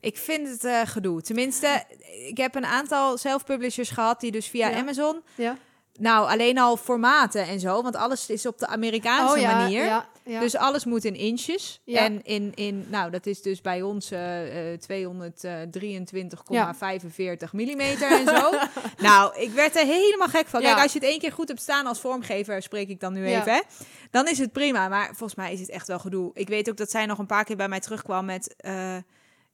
Ik 0.00 0.16
vind 0.18 0.48
het 0.62 0.88
gedoe. 0.88 1.22
Tenminste, 1.22 1.84
ik 2.28 2.36
heb 2.36 2.54
een 2.54 2.66
aantal 2.66 3.16
self-publishers 3.18 3.90
gehad 3.90 4.20
die 4.20 4.30
dus 4.30 4.46
via 4.48 4.68
Ja. 4.68 4.76
Amazon 4.76 5.22
Ja. 5.34 5.56
Nou, 6.00 6.28
alleen 6.28 6.58
al 6.58 6.76
formaten 6.76 7.46
en 7.46 7.60
zo, 7.60 7.82
want 7.82 7.96
alles 7.96 8.28
is 8.28 8.46
op 8.46 8.58
de 8.58 8.66
Amerikaanse 8.66 9.34
oh 9.34 9.40
ja, 9.40 9.56
manier. 9.56 9.84
ja, 9.84 10.06
ja. 10.24 10.40
Dus 10.40 10.56
alles 10.56 10.84
moet 10.84 11.04
in 11.04 11.14
inches. 11.14 11.80
En 11.86 12.24
in, 12.24 12.52
in, 12.54 12.86
nou, 12.88 13.10
dat 13.10 13.26
is 13.26 13.42
dus 13.42 13.60
bij 13.60 13.82
ons 13.82 14.10
eh 14.10 14.72
eh 14.72 14.80
223,45 14.80 14.86
millimeter 17.52 18.10
en 18.10 18.26
zo. 18.26 18.50
nou, 19.06 19.40
ik 19.40 19.50
werd 19.50 19.76
er 19.76 19.86
helemaal 19.86 20.28
gek 20.28 20.46
van. 20.46 20.60
Kijk, 20.60 20.82
als 20.82 20.92
je 20.92 20.98
het 20.98 21.08
één 21.08 21.18
keer 21.18 21.32
goed 21.32 21.48
hebt 21.48 21.60
staan 21.60 21.86
als 21.86 22.00
vormgever, 22.00 22.62
spreek 22.62 22.88
ik 22.88 23.00
dan 23.00 23.12
nu 23.12 23.26
even, 23.26 23.52
hè, 23.52 23.60
dan 24.10 24.28
is 24.28 24.38
het 24.38 24.52
prima. 24.52 24.88
Maar 24.88 25.06
volgens 25.06 25.34
mij 25.34 25.52
is 25.52 25.60
het 25.60 25.70
echt 25.70 25.86
wel 25.86 25.98
gedoe. 25.98 26.30
Ik 26.34 26.48
weet 26.48 26.70
ook 26.70 26.76
dat 26.76 26.90
zij 26.90 27.06
nog 27.06 27.18
een 27.18 27.26
paar 27.26 27.44
keer 27.44 27.56
bij 27.56 27.68
mij 27.68 27.80
terugkwam 27.80 28.24
met... 28.24 28.54
eh, 28.56 28.96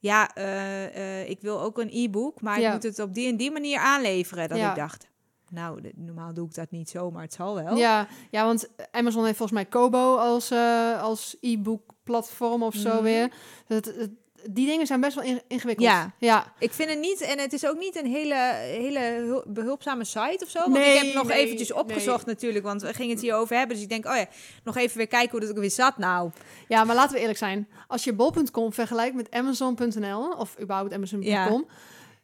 ja, 0.01 0.33
eh, 0.33 1.19
eh, 1.21 1.29
ik 1.29 1.41
wil 1.41 1.61
ook 1.61 1.77
een 1.77 1.89
e-book, 1.91 2.41
maar 2.41 2.59
ik 2.59 2.71
moet 2.71 2.83
het 2.83 2.99
op 2.99 3.13
die 3.13 3.27
en 3.27 3.37
die 3.37 3.51
manier 3.51 3.79
aanleveren. 3.79 4.49
Dat 4.49 4.57
ik 4.57 4.75
dacht, 4.75 5.07
nou, 5.51 5.81
de- 5.81 5.91
normaal 5.95 6.33
doe 6.33 6.47
ik 6.47 6.53
dat 6.53 6.71
niet 6.71 6.89
zo, 6.89 7.11
maar 7.11 7.23
het 7.23 7.33
zal 7.33 7.55
wel. 7.63 7.75
Ja, 7.75 8.07
ja, 8.31 8.45
want 8.45 8.67
Amazon 8.91 9.25
heeft 9.25 9.37
volgens 9.37 9.59
mij 9.59 9.67
Kobo 9.69 10.15
als, 10.15 10.51
eh, 10.51 11.01
als 11.01 11.37
e-book 11.41 11.81
platform 12.03 12.63
of 12.63 12.75
zo 12.75 12.93
Mhm. 12.93 13.03
weer. 13.03 13.31
Dat, 13.67 13.85
het- 13.85 14.09
die 14.51 14.65
dingen 14.67 14.87
zijn 14.87 15.01
best 15.01 15.15
wel 15.15 15.23
in- 15.23 15.41
ingewikkeld. 15.47 15.87
Ja. 15.87 16.11
ja. 16.17 16.53
Ik 16.59 16.71
vind 16.73 16.89
het 16.89 16.99
niet, 16.99 17.21
en 17.21 17.39
het 17.39 17.53
is 17.53 17.65
ook 17.67 17.77
niet 17.77 17.95
een 17.95 18.05
hele, 18.05 18.35
hele 18.61 18.99
hul- 18.99 19.43
behulpzame 19.47 20.03
site 20.03 20.39
of 20.43 20.49
zo. 20.49 20.59
Want 20.59 20.73
Nee, 20.73 20.97
ik 20.97 21.01
heb 21.05 21.13
nog 21.13 21.27
nee, 21.27 21.37
eventjes 21.37 21.73
opgezocht 21.73 22.25
natuurlijk, 22.25 22.65
want 22.65 22.81
we 22.81 22.93
gingen 22.93 23.11
het 23.13 23.21
hier 23.21 23.35
over 23.35 23.55
hebben. 23.57 23.75
Dus 23.75 23.83
ik 23.83 23.89
denk, 23.91 24.05
oh 24.05 24.15
ja, 24.15 24.25
nog 24.63 24.77
even 24.77 24.97
weer 24.97 25.07
kijken 25.07 25.31
hoe 25.31 25.39
dat 25.39 25.49
ook 25.49 25.57
weer 25.57 25.71
zat 25.71 25.97
nou. 25.97 26.31
Ja, 26.67 26.83
maar 26.83 26.95
laten 26.95 27.13
we 27.13 27.19
eerlijk 27.19 27.37
zijn. 27.37 27.67
Als 27.87 28.03
je 28.03 28.13
bol.com 28.13 28.73
vergelijkt 28.73 29.15
met 29.15 29.31
Amazon.nl, 29.31 30.29
of 30.31 30.55
überhaupt 30.61 30.93
Amazon.com, 30.93 31.67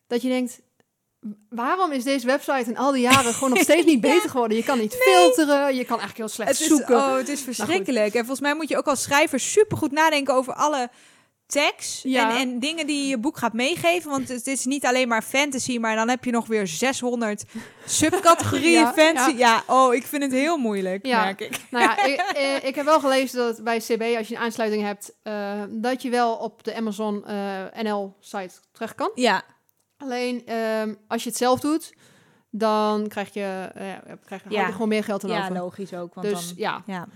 dat 0.07 0.21
je 0.21 0.27
denkt, 0.29 0.61
waarom 1.49 1.91
is 1.91 2.03
deze 2.03 2.25
website 2.25 2.69
in 2.69 2.77
al 2.77 2.91
die 2.91 3.01
jaren 3.01 3.33
gewoon 3.33 3.49
nog 3.49 3.59
steeds 3.61 3.85
niet 3.85 4.01
beter 4.11 4.29
geworden? 4.29 4.57
Je 4.57 4.63
kan 4.63 4.79
niet 4.79 4.95
filteren, 4.95 5.75
je 5.75 5.85
kan 5.85 5.99
eigenlijk 5.99 6.17
heel 6.17 6.27
slecht 6.27 6.49
Het 6.49 6.59
is, 6.59 6.67
zoeken. 6.67 6.95
oh, 6.95 7.15
het 7.15 7.29
is 7.29 7.41
verschrikkelijk. 7.41 8.13
En 8.13 8.19
volgens 8.19 8.39
mij 8.39 8.55
moet 8.55 8.69
je 8.69 8.77
ook 8.77 8.87
als 8.87 9.01
schrijver 9.01 9.39
supergoed 9.39 9.91
nadenken 9.91 10.33
over 10.33 10.53
alle 10.53 10.89
tags 11.47 11.99
Ja. 12.03 12.29
en, 12.31 12.37
en 12.37 12.59
dingen 12.59 12.87
die 12.87 13.01
je 13.01 13.07
je 13.07 13.17
boek 13.17 13.37
gaat 13.37 13.53
meegeven. 13.53 14.09
Want 14.11 14.27
het 14.29 14.47
is 14.47 14.65
niet 14.65 14.85
alleen 14.85 15.07
maar 15.07 15.21
fantasy, 15.21 15.77
maar 15.77 15.95
dan 15.95 16.09
heb 16.09 16.23
je 16.23 16.31
nog 16.31 16.47
weer 16.47 16.67
600 16.67 17.43
subcategorieën 17.85 18.79
Ja, 18.81 18.93
fantasy. 18.93 19.35
Ja. 19.37 19.63
oh, 19.67 19.93
ik 19.93 20.03
vind 20.05 20.23
het 20.23 20.31
heel 20.31 20.57
moeilijk, 20.57 21.05
Ja. 21.05 21.23
merk 21.23 21.41
ik. 21.41 21.59
Nou 21.69 21.83
ja, 21.83 22.03
ik, 22.05 22.19
eh, 22.35 22.63
ik 22.67 22.75
heb 22.75 22.85
wel 22.85 22.99
gelezen 22.99 23.37
dat 23.37 23.63
bij 23.63 23.77
CB, 23.79 24.01
als 24.17 24.27
je 24.27 24.35
een 24.35 24.41
aansluiting 24.41 24.83
hebt, 24.83 25.13
eh, 25.23 25.61
dat 25.69 26.01
je 26.01 26.09
wel 26.09 26.33
op 26.35 26.63
de 26.63 26.75
Amazon 26.75 27.25
eh, 27.25 27.61
NL-site 27.81 28.53
terecht 28.71 28.95
kan. 28.95 29.11
Ja, 29.15 29.43
Alleen 29.97 30.45
ehm, 30.45 30.93
als 31.07 31.23
je 31.23 31.29
het 31.29 31.37
zelf 31.37 31.59
doet, 31.59 31.93
dan 32.49 33.07
krijg 33.07 33.33
je, 33.33 33.69
eh, 33.73 33.85
krijg 34.25 34.43
je 34.43 34.49
Ja. 34.49 34.71
gewoon 34.71 34.87
meer 34.87 35.03
geld 35.03 35.21
ja 35.21 35.41
over. 35.41 35.55
logisch 35.55 35.93
ook. 35.93 36.13
Want 36.13 36.27
Dus 36.27 36.47
dan, 36.47 36.53
ja, 36.57 36.83
ja. 36.85 37.07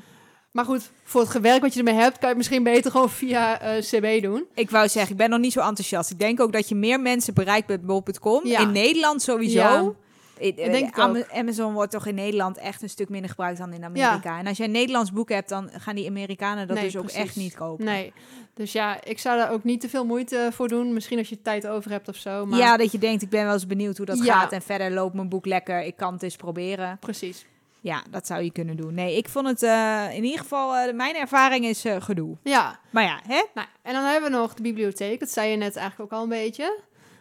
maar 0.52 0.66
goed, 0.66 0.92
voor 1.04 1.22
het 1.22 1.30
gewerk 1.30 1.62
wat 1.62 1.74
je 1.74 1.80
ermee 1.80 1.94
hebt, 1.94 2.12
kan 2.12 2.22
je 2.22 2.28
het 2.28 2.38
misschien 2.38 2.64
beter 2.64 2.92
gewoon 2.92 3.10
via 3.10 3.60
eh, 3.60 3.82
CB 3.82 4.22
doen. 4.22 4.46
Ik 4.54 4.70
wou 4.70 4.88
zeggen, 4.90 5.12
ik 5.12 5.18
ben 5.18 5.30
nog 5.30 5.40
niet 5.40 5.54
zo 5.54 5.60
enthousiast. 5.60 6.12
Ik 6.12 6.20
denk 6.20 6.40
ook 6.40 6.52
dat 6.54 6.70
je 6.70 6.76
meer 6.76 7.00
mensen 7.00 7.34
bereikt 7.34 7.68
met 7.68 7.86
bol.com. 7.86 8.46
Ja. 8.48 8.60
In 8.60 8.72
Nederland 8.72 9.22
sowieso. 9.22 9.96
Ik 10.42 10.58
Ik 10.58 10.72
denk 10.72 10.98
Am- 11.00 11.24
Amazon 11.34 11.74
wordt 11.74 11.92
toch 11.92 12.06
in 12.06 12.16
Nederland 12.16 12.58
echt 12.58 12.82
een 12.82 12.90
stuk 12.90 13.10
minder 13.10 13.30
gebruikt 13.30 13.58
dan 13.58 13.74
in 13.74 13.84
Amerika. 13.84 14.38
En 14.40 14.48
als 14.48 14.58
je 14.58 14.64
een 14.64 14.72
Nederlands 14.72 15.12
boek 15.12 15.30
hebt, 15.30 15.50
dan 15.50 15.70
gaan 15.78 15.96
die 15.96 16.08
Amerikanen 16.08 16.68
dat 16.68 16.76
Nee, 16.76 16.86
dus 16.86 16.98
ook 16.98 17.04
precies. 17.04 17.22
echt 17.24 17.36
niet 17.36 17.56
kopen. 17.56 17.86
Nee, 17.86 18.14
dus 18.54 18.72
ja, 18.72 19.04
ik 19.04 19.20
zou 19.20 19.38
daar 19.38 19.52
ook 19.52 19.64
niet 19.64 19.82
te 19.82 19.90
veel 19.90 20.06
moeite 20.06 20.50
voor 20.54 20.68
doen. 20.68 20.94
Misschien 20.94 21.18
als 21.18 21.30
je 21.30 21.42
tijd 21.42 21.68
over 21.68 21.92
hebt 21.92 22.08
of 22.08 22.16
zo. 22.16 22.46
Maar 22.46 22.60
Ja, 22.60 22.78
dat 22.78 22.92
je 22.92 22.98
denkt, 22.98 23.22
ik 23.22 23.30
ben 23.30 23.44
wel 23.44 23.54
eens 23.54 23.68
benieuwd 23.68 23.98
hoe 23.98 24.06
dat 24.06 24.24
Ja. 24.24 24.40
gaat. 24.40 24.52
En 24.52 24.62
verder 24.62 24.92
loopt 24.92 25.14
mijn 25.16 25.30
boek 25.30 25.46
lekker. 25.46 25.82
Ik 25.84 25.96
kan 25.98 26.14
het 26.14 26.24
eens 26.24 26.36
proberen. 26.36 26.98
precies. 27.00 27.46
Ja, 27.84 28.04
dat 28.10 28.28
zou 28.28 28.44
je 28.44 28.52
kunnen 28.52 28.78
doen. 28.78 28.94
Nee, 28.94 29.18
ik 29.18 29.30
vond 29.30 29.48
het 29.48 29.64
eh, 29.64 30.06
in 30.16 30.24
ieder 30.24 30.40
geval, 30.40 30.76
eh, 30.76 30.94
mijn 30.94 31.16
ervaring 31.16 31.66
is 31.66 31.86
eh, 31.86 32.02
gedoe. 32.02 32.38
Ja, 32.44 32.80
Maar 32.90 33.04
ja, 33.04 33.20
hè? 33.28 33.44
nou, 33.54 33.68
en 33.82 33.94
dan 33.94 34.04
hebben 34.04 34.32
we 34.32 34.38
nog 34.38 34.54
de 34.54 34.62
bibliotheek. 34.62 35.20
Dat 35.20 35.30
zei 35.30 35.50
je 35.52 35.58
net 35.58 35.76
eigenlijk 35.76 36.12
ook 36.14 36.18
al 36.20 36.24
een 36.24 36.30
beetje. 36.30 36.80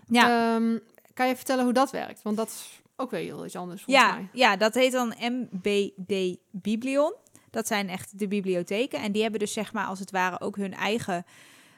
Ja. 0.09 0.55
Ehm, 0.55 0.79
kan 1.15 1.29
je 1.29 1.37
vertellen 1.37 1.65
hoe 1.65 1.73
dat 1.73 1.91
werkt? 1.91 2.23
Want 2.23 2.37
dat 2.37 2.49
is 2.49 2.81
ook 3.01 3.11
weer 3.11 3.21
heel 3.21 3.45
iets 3.45 3.57
anders 3.57 3.83
volgens 3.83 4.07
Ja, 4.07 4.15
mij. 4.15 4.29
ja, 4.33 4.57
dat 4.57 4.75
heet 4.75 4.93
dan 4.93 5.15
MBD 5.19 6.37
Biblion. 6.51 7.15
Dat 7.51 7.67
zijn 7.67 7.89
echt 7.89 8.19
de 8.19 8.29
bibliotheken. 8.29 9.01
En 9.01 9.13
die 9.13 9.23
hebben 9.23 9.41
dus 9.41 9.53
zeg 9.53 9.73
maar 9.73 9.87
als 9.87 9.99
het 9.99 10.11
ware 10.11 10.41
ook 10.41 10.57
hun 10.57 10.75
eigen, 10.75 11.25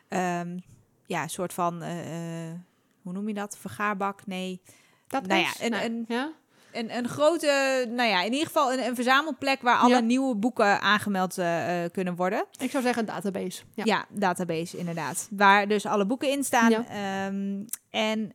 ehm, 0.08 0.58
ja, 1.06 1.28
soort 1.28 1.52
van, 1.52 1.82
eh, 1.82 2.46
eh, 2.48 2.54
hoe 3.02 3.12
noem 3.12 3.28
je 3.28 3.34
dat? 3.34 3.58
Vergaarbak? 3.58 4.26
Nee. 4.26 4.60
Dat 5.06 5.26
Nou 5.26 5.40
ja, 5.40 5.46
is- 5.48 5.60
een- 5.60 5.70
nou, 5.70 5.84
een- 5.84 6.04
ja? 6.08 6.32
Een, 6.72 6.96
een 6.96 7.08
grote, 7.08 7.84
nou 7.88 8.08
ja, 8.08 8.22
in 8.22 8.32
ieder 8.32 8.46
geval 8.46 8.72
een, 8.72 8.84
een 8.86 8.94
verzamelplek 8.94 9.62
waar 9.62 9.76
alle 9.76 9.94
Ja. 9.94 10.00
nieuwe 10.00 10.34
boeken 10.36 10.80
aangemeld 10.80 11.38
eh, 11.38 11.80
kunnen 11.92 12.14
worden. 12.16 12.44
Ik 12.58 12.70
zou 12.70 12.82
zeggen 12.82 13.02
een 13.08 13.14
database. 13.14 13.62
Ja. 13.74 13.84
Ja. 13.84 14.04
database 14.10 14.78
inderdaad. 14.78 15.28
Waar 15.30 15.68
dus 15.68 15.86
alle 15.86 16.06
boeken 16.06 16.30
in 16.30 16.44
staan. 16.44 16.70
Ja. 16.70 16.84
Ehm, 16.88 17.64
en 17.90 18.32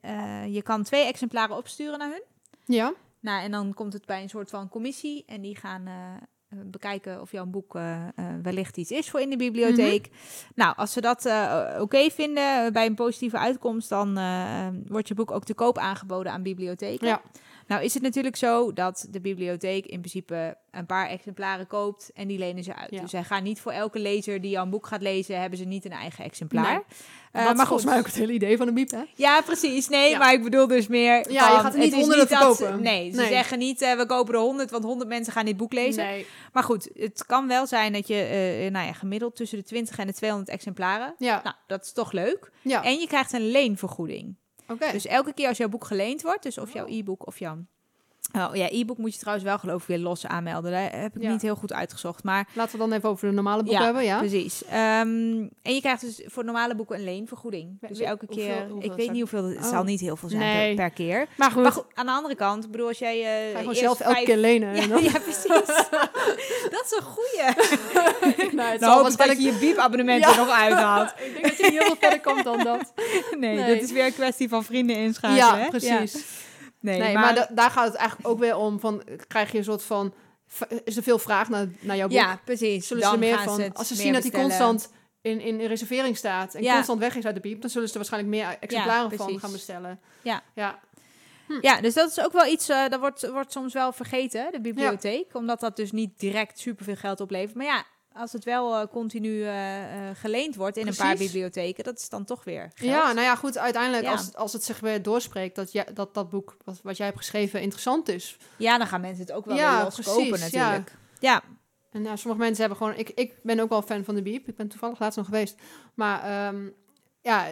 je 0.54 0.62
kan 0.64 0.84
twee 0.84 1.06
exemplaren 1.06 1.58
opsturen 1.58 2.00
naar 2.00 2.10
hun. 2.10 2.24
Ja. 2.68 2.94
Nou, 3.20 3.44
en 3.44 3.52
dan 3.52 3.74
komt 3.74 3.94
het 3.94 4.06
bij 4.06 4.22
een 4.22 4.30
soort 4.30 4.50
van 4.50 4.70
commissie. 4.70 5.24
En 5.26 5.42
die 5.42 5.56
gaan 5.56 5.88
eh, 5.88 5.94
eh, 6.50 6.60
bekijken 6.66 7.22
of 7.22 7.32
jouw 7.32 7.46
boek 7.46 7.76
eh, 7.76 8.04
wellicht 8.42 8.78
iets 8.78 8.92
is 8.92 9.10
voor 9.10 9.20
in 9.20 9.30
de 9.30 9.38
bibliotheek. 9.38 10.08
Mhm. 10.08 10.18
Nou, 10.56 10.76
als 10.76 10.94
ze 10.94 11.02
dat 11.02 11.26
oké 11.80 12.10
vinden 12.10 12.74
bij 12.74 12.86
een 12.86 12.96
positieve 12.96 13.38
uitkomst, 13.38 13.90
dan 13.90 14.14
wordt 14.88 15.08
je 15.08 15.14
boek 15.14 15.32
ook 15.32 15.44
te 15.44 15.54
koop 15.54 15.78
aangeboden 15.78 16.32
aan 16.32 16.44
bibliotheken. 16.44 17.08
Ja. 17.08 17.22
Nou 17.68 17.84
is 17.84 17.94
het 17.94 18.04
natuurlijk 18.04 18.36
zo 18.36 18.74
dat 18.74 19.08
de 19.10 19.22
bibliotheek 19.22 19.86
in 19.86 20.00
principe 20.00 20.58
een 20.72 20.86
paar 20.86 21.10
exemplaren 21.10 21.68
koopt 21.68 22.12
en 22.14 22.28
die 22.28 22.38
lenen 22.38 22.64
ze 22.64 22.76
uit. 22.76 22.92
Ja. 22.92 23.02
Dus 23.02 23.10
zij 23.10 23.24
gaan 23.24 23.44
niet 23.44 23.62
voor 23.62 23.72
elke 23.72 24.00
lezer 24.00 24.42
die 24.42 24.52
jouw 24.52 24.66
boek 24.66 24.88
gaat 24.88 25.02
lezen, 25.02 25.40
hebben 25.42 25.60
ze 25.60 25.66
niet 25.66 25.86
een 25.86 25.92
eigen 25.92 26.24
exemplaar. 26.24 26.84
Nee. 27.34 27.46
Is 27.48 27.54
maar 27.54 27.68
volgens 27.68 27.86
mij 27.90 27.98
ook 28.00 28.06
het 28.06 28.16
hele 28.16 28.34
idee 28.34 28.58
van 28.58 28.66
de 28.66 28.74
biep, 28.74 28.92
hè? 28.92 29.02
Ja, 29.16 29.42
precies. 29.42 29.88
Nee, 29.88 30.10
Ja. 30.10 30.18
maar 30.18 30.34
ik 30.34 30.44
bedoel 30.44 30.68
dus 30.68 30.88
meer. 30.88 31.32
Ja, 31.32 31.50
je 31.52 31.60
gaat 31.60 31.74
niet 31.74 31.84
het 31.84 31.94
is 31.94 32.00
honderden 32.00 32.40
dat 32.40 32.58
ze- 32.58 32.78
nee, 32.80 33.12
ze 33.12 33.18
Nee. 33.18 33.28
zeggen 33.28 33.58
niet 33.60 33.82
eh, 33.82 33.96
we 33.98 34.06
kopen 34.06 34.34
er 34.34 34.40
honderd, 34.40 34.72
want 34.72 34.84
honderd 34.84 35.10
mensen 35.10 35.34
gaan 35.34 35.46
dit 35.46 35.58
boek 35.58 35.74
lezen. 35.74 36.04
Nee. 36.04 36.26
Maar 36.54 36.64
goed, 36.64 36.90
het 36.94 37.26
kan 37.26 37.48
wel 37.48 37.68
zijn 37.68 37.94
dat 37.94 38.08
je 38.08 38.16
eh, 38.22 38.72
nou 38.72 38.86
ja, 38.86 38.94
gemiddeld 38.94 39.36
tussen 39.36 39.58
de 39.58 39.64
20 39.64 39.98
en 39.98 40.08
de 40.08 40.14
200 40.14 40.50
exemplaren. 40.50 41.16
Ja. 41.18 41.42
Nou, 41.44 41.56
dat 41.68 41.84
is 41.86 41.92
toch 41.92 42.12
leuk. 42.12 42.52
Ja. 42.62 42.84
En 42.84 43.00
je 43.00 43.08
krijgt 43.08 43.34
een 43.34 43.50
leenvergoeding. 43.52 44.36
Dus 44.92 45.06
elke 45.06 45.34
keer 45.34 45.48
als 45.48 45.58
jouw 45.58 45.70
boek 45.70 45.86
geleend 45.86 46.22
wordt, 46.22 46.44
dus 46.44 46.58
of 46.58 46.74
jouw 46.74 46.86
e-book 46.88 47.28
of 47.28 47.40
jouw. 47.40 47.68
Oh 48.34 48.56
ja, 48.56 48.68
e-book 48.72 48.98
moet 48.98 49.14
je 49.14 49.20
trouwens 49.20 49.46
wel 49.48 49.58
geloof 49.58 49.82
ik 49.82 49.88
weer 49.88 49.98
los 50.00 50.26
aanmelden. 50.26 50.72
Daar 50.72 51.00
heb 51.02 51.16
ik 51.16 51.22
Ja. 51.22 51.32
niet 51.32 51.42
heel 51.42 51.56
goed 51.56 51.74
uitgezocht. 51.74 52.24
Maar 52.24 52.48
Laten 52.54 52.72
we 52.72 52.78
dan 52.78 52.94
even 52.94 53.10
over 53.10 53.28
de 53.28 53.34
normale 53.34 53.62
boeken 53.64 53.80
Ja, 53.80 53.86
hebben, 53.86 54.04
ja? 54.04 54.18
precies. 54.18 54.64
Ehm, 54.66 54.72
en 55.62 55.74
je 55.74 55.80
krijgt 55.80 56.02
dus 56.02 56.22
voor 56.26 56.46
normale 56.46 56.76
boeken 56.76 56.96
een 56.98 57.04
leenvergoeding. 57.04 57.78
Dus 57.88 58.00
elke 58.00 58.28
keer, 58.28 58.68
hoeveel 58.70 58.92
ik 58.92 58.98
weet 58.98 59.12
niet 59.12 59.20
hoeveel, 59.20 59.44
het 59.44 59.58
Oh. 59.58 59.70
zal 59.70 59.84
niet 59.84 60.00
heel 60.00 60.16
veel 60.16 60.30
zijn 60.30 60.42
per- 60.42 60.50
Nee. 60.52 60.76
per, 60.76 60.90
keer. 60.90 61.28
Maar 61.38 61.52
goed, 61.52 61.64
Maar 61.64 61.72
goed, 61.72 61.86
aan 61.94 62.06
de 62.06 62.12
andere 62.12 62.36
kant, 62.36 62.72
bedoel, 62.72 62.88
als 62.88 62.98
jij... 63.00 63.22
ga 63.22 63.30
je 63.50 63.54
gewoon 63.58 63.76
zelf 63.76 64.00
elke 64.00 64.14
vijf- 64.14 64.26
keer 64.26 64.38
lenen. 64.38 64.76
Ja, 64.76 64.82
ja, 65.12 65.20
precies. 65.20 65.46
dat 66.76 66.84
is 66.86 66.94
een 66.98 67.04
goeie. 67.04 68.52
nou, 68.56 68.72
het 68.72 68.84
hoop 68.94 69.08
ik 69.08 69.18
dat 69.18 69.38
je 69.38 69.42
je 69.44 69.58
biepabonnement 69.60 70.26
er 70.26 70.38
nog 70.38 70.50
uithaalt. 70.50 71.10
ik 71.18 71.32
denk 71.34 71.44
dat 71.48 71.58
je 71.58 71.64
niet 71.64 71.72
heel 71.72 71.82
veel 71.86 71.96
verder 72.00 72.22
komt 72.22 72.44
dan 72.44 72.64
dat. 72.64 72.94
Nee, 73.38 73.56
Nee. 73.56 73.74
dat 73.76 73.84
is 73.84 73.92
weer 73.92 74.06
een 74.06 74.14
kwestie 74.14 74.50
van 74.50 74.64
vrienden 74.64 74.96
inschakelen. 74.96 75.36
Ja, 75.46 75.58
hè? 75.58 75.68
precies. 75.70 76.26
Nee, 76.92 77.00
Nee, 77.00 77.14
maar, 77.14 77.36
da- 77.36 77.50
daar 77.52 77.72
gaat 77.72 77.86
het 77.88 77.96
eigenlijk 77.96 78.28
ook 78.30 78.40
weer 78.40 78.56
om 78.56 78.80
van, 78.80 79.04
krijg 79.28 79.52
je 79.52 79.58
een 79.58 79.64
soort 79.64 79.84
van, 79.84 80.14
is 80.84 80.98
er 80.98 81.04
veel 81.04 81.20
vraag 81.20 81.50
naar, 81.50 81.68
naar 81.80 81.96
jouw 81.98 82.08
boek? 82.08 82.18
ja, 82.18 82.40
precies. 82.46 82.88
zullen 82.88 83.04
Dan 83.04 83.12
ze 83.12 83.18
er 83.26 83.26
meer 83.36 83.40
van, 83.44 83.74
als 83.74 83.88
ze 83.88 83.96
zien 83.96 84.14
dat 84.14 84.22
die 84.22 84.32
constant 84.32 84.90
in, 85.22 85.40
in 85.42 85.62
reservering 85.62 86.18
staat 86.18 86.54
en 86.54 86.64
Ja. 86.64 86.74
constant 86.74 87.00
weg 87.00 87.16
is 87.16 87.26
uit 87.26 87.36
de 87.36 87.42
piep, 87.42 87.62
dan 87.62 87.70
zullen 87.70 87.88
ze 87.88 87.94
er 87.94 88.00
waarschijnlijk 88.00 88.36
meer 88.36 88.58
exemplaren 88.60 89.18
van 89.18 89.40
gaan 89.40 89.52
bestellen. 89.52 90.00
Ja. 90.22 90.42
Ja, 90.56 90.80
Ja, 91.62 91.82
dus 91.82 91.94
dat 91.94 92.10
is 92.10 92.20
ook 92.20 92.32
wel 92.32 92.46
iets, 92.46 92.70
eh, 92.70 92.88
dat 92.90 93.00
wordt, 93.00 93.30
wordt 93.30 93.52
soms 93.52 93.74
wel 93.74 93.92
vergeten, 93.92 94.48
de 94.52 94.62
bibliotheek. 94.62 95.26
Omdat 95.36 95.60
dat 95.60 95.76
dus 95.76 95.92
niet 95.92 96.20
direct 96.20 96.60
superveel 96.60 96.96
geld 96.96 97.20
oplevert. 97.22 97.56
Maar 97.56 97.66
ja, 97.66 97.84
als 98.18 98.32
het 98.32 98.44
wel 98.44 98.76
eh, 98.76 98.88
continu 98.88 99.44
eh, 99.44 100.10
eh, 100.10 100.16
geleend 100.16 100.56
wordt 100.56 100.78
in 100.78 100.88
een 100.88 100.96
paar 100.96 101.16
bibliotheken, 101.18 101.84
dat 101.84 102.00
is 102.00 102.10
dan 102.10 102.26
toch 102.26 102.44
weer 102.44 102.72
geld. 102.76 102.92
ja 102.92 103.06
nou 103.12 103.22
ja, 103.26 103.36
goed, 103.36 103.58
uiteindelijk 103.58 104.04
Ja. 104.04 104.12
als, 104.12 104.36
als 104.36 104.54
het 104.54 104.64
zich 104.64 104.80
weer 104.80 105.02
doorspreekt 105.02 105.56
dat 105.56 105.72
jij, 105.72 105.88
dat, 105.94 106.14
dat 106.14 106.30
boek 106.30 106.58
wat, 106.64 106.80
wat 106.84 106.98
jij 106.98 107.06
hebt 107.06 107.18
geschreven 107.18 107.62
interessant 107.62 108.10
is. 108.10 108.38
Ja, 108.58 108.78
dan 108.78 108.88
gaan 108.88 109.02
mensen 109.02 109.26
het 109.26 109.32
ook 109.36 109.46
wel 109.46 109.56
Ja, 109.56 109.82
weer 109.82 109.92
precies, 109.94 110.52
natuurlijk. 110.52 110.92
Ja. 111.20 111.42
En 111.92 112.04
ja, 112.04 112.16
sommige 112.16 112.42
mensen 112.44 112.60
hebben 112.60 112.78
gewoon, 112.78 112.96
ik, 112.96 113.10
ik 113.10 113.34
ben 113.44 113.60
ook 113.60 113.70
wel 113.70 113.82
fan 113.82 114.04
van 114.04 114.16
de 114.16 114.22
biep, 114.22 114.48
ik 114.48 114.56
ben 114.56 114.68
toevallig 114.68 115.00
laatst 115.00 115.18
nog 115.18 115.26
geweest. 115.26 115.56
Maar 115.94 116.24
ehm, 116.24 116.70
ja, 117.22 117.46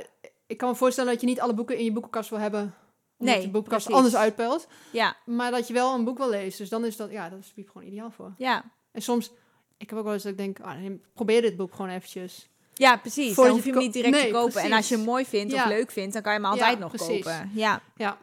ik 0.48 0.58
kan 0.58 0.70
me 0.70 0.76
voorstellen 0.76 1.12
dat 1.12 1.22
je 1.22 1.28
niet 1.28 1.42
alle 1.42 1.54
boeken 1.54 1.78
in 1.78 1.84
je 1.84 1.92
boekenkast 1.92 2.30
wil 2.30 2.40
hebben. 2.40 2.76
Omdat 3.18 3.36
Nee, 3.36 3.46
je 3.46 3.52
boekenkast 3.52 3.86
precies. 3.86 4.04
anders 4.04 4.22
uitpelt. 4.24 4.68
ja, 4.92 5.16
Maar 5.26 5.52
dat 5.52 5.68
je 5.68 5.74
wel 5.74 5.94
een 5.94 6.04
boek 6.04 6.18
wil 6.18 6.30
lezen. 6.30 6.58
Dus 6.60 6.70
dan 6.70 6.86
is 6.86 6.96
dat, 6.96 7.12
ja, 7.12 7.30
dat 7.30 7.40
is 7.40 7.48
de 7.48 7.54
biep 7.56 7.70
gewoon 7.70 7.88
ideaal 7.88 8.12
voor. 8.12 8.34
ja. 8.38 8.64
En 8.92 9.02
soms, 9.02 9.32
ik 9.78 9.90
heb 9.90 10.00
ook 10.00 10.06
wel 10.06 10.14
eens 10.14 10.24
dat 10.24 10.32
ik 10.32 10.38
denk, 10.38 10.60
ah, 10.60 10.76
probeer 11.14 11.42
dit 11.42 11.56
boek 11.56 11.72
gewoon 11.76 11.92
eventjes. 11.92 12.50
Ja, 12.74 12.98
precies. 12.98 13.34
Voordat 13.34 13.44
Dan 13.44 13.46
je 13.46 13.52
hoef 13.54 13.66
je 13.66 13.72
hem 13.72 13.80
niet 13.82 13.94
direct 13.94 14.14
Nee, 14.16 14.26
te 14.26 14.32
kopen. 14.32 14.62
En 14.62 14.72
als 14.74 14.90
je 14.90 14.96
hem 14.96 15.04
mooi 15.06 15.26
vindt 15.26 15.54
Ja. 15.54 15.64
of 15.64 15.70
leuk 15.70 15.92
vindt, 15.92 16.14
dan 16.14 16.22
kan 16.22 16.34
je 16.34 16.40
hem 16.40 16.48
altijd 16.50 16.74
Ja, 16.74 16.80
nog 16.80 16.90
precies. 16.96 17.24
kopen. 17.24 17.52
Ja, 17.54 17.82
Ja. 17.96 18.18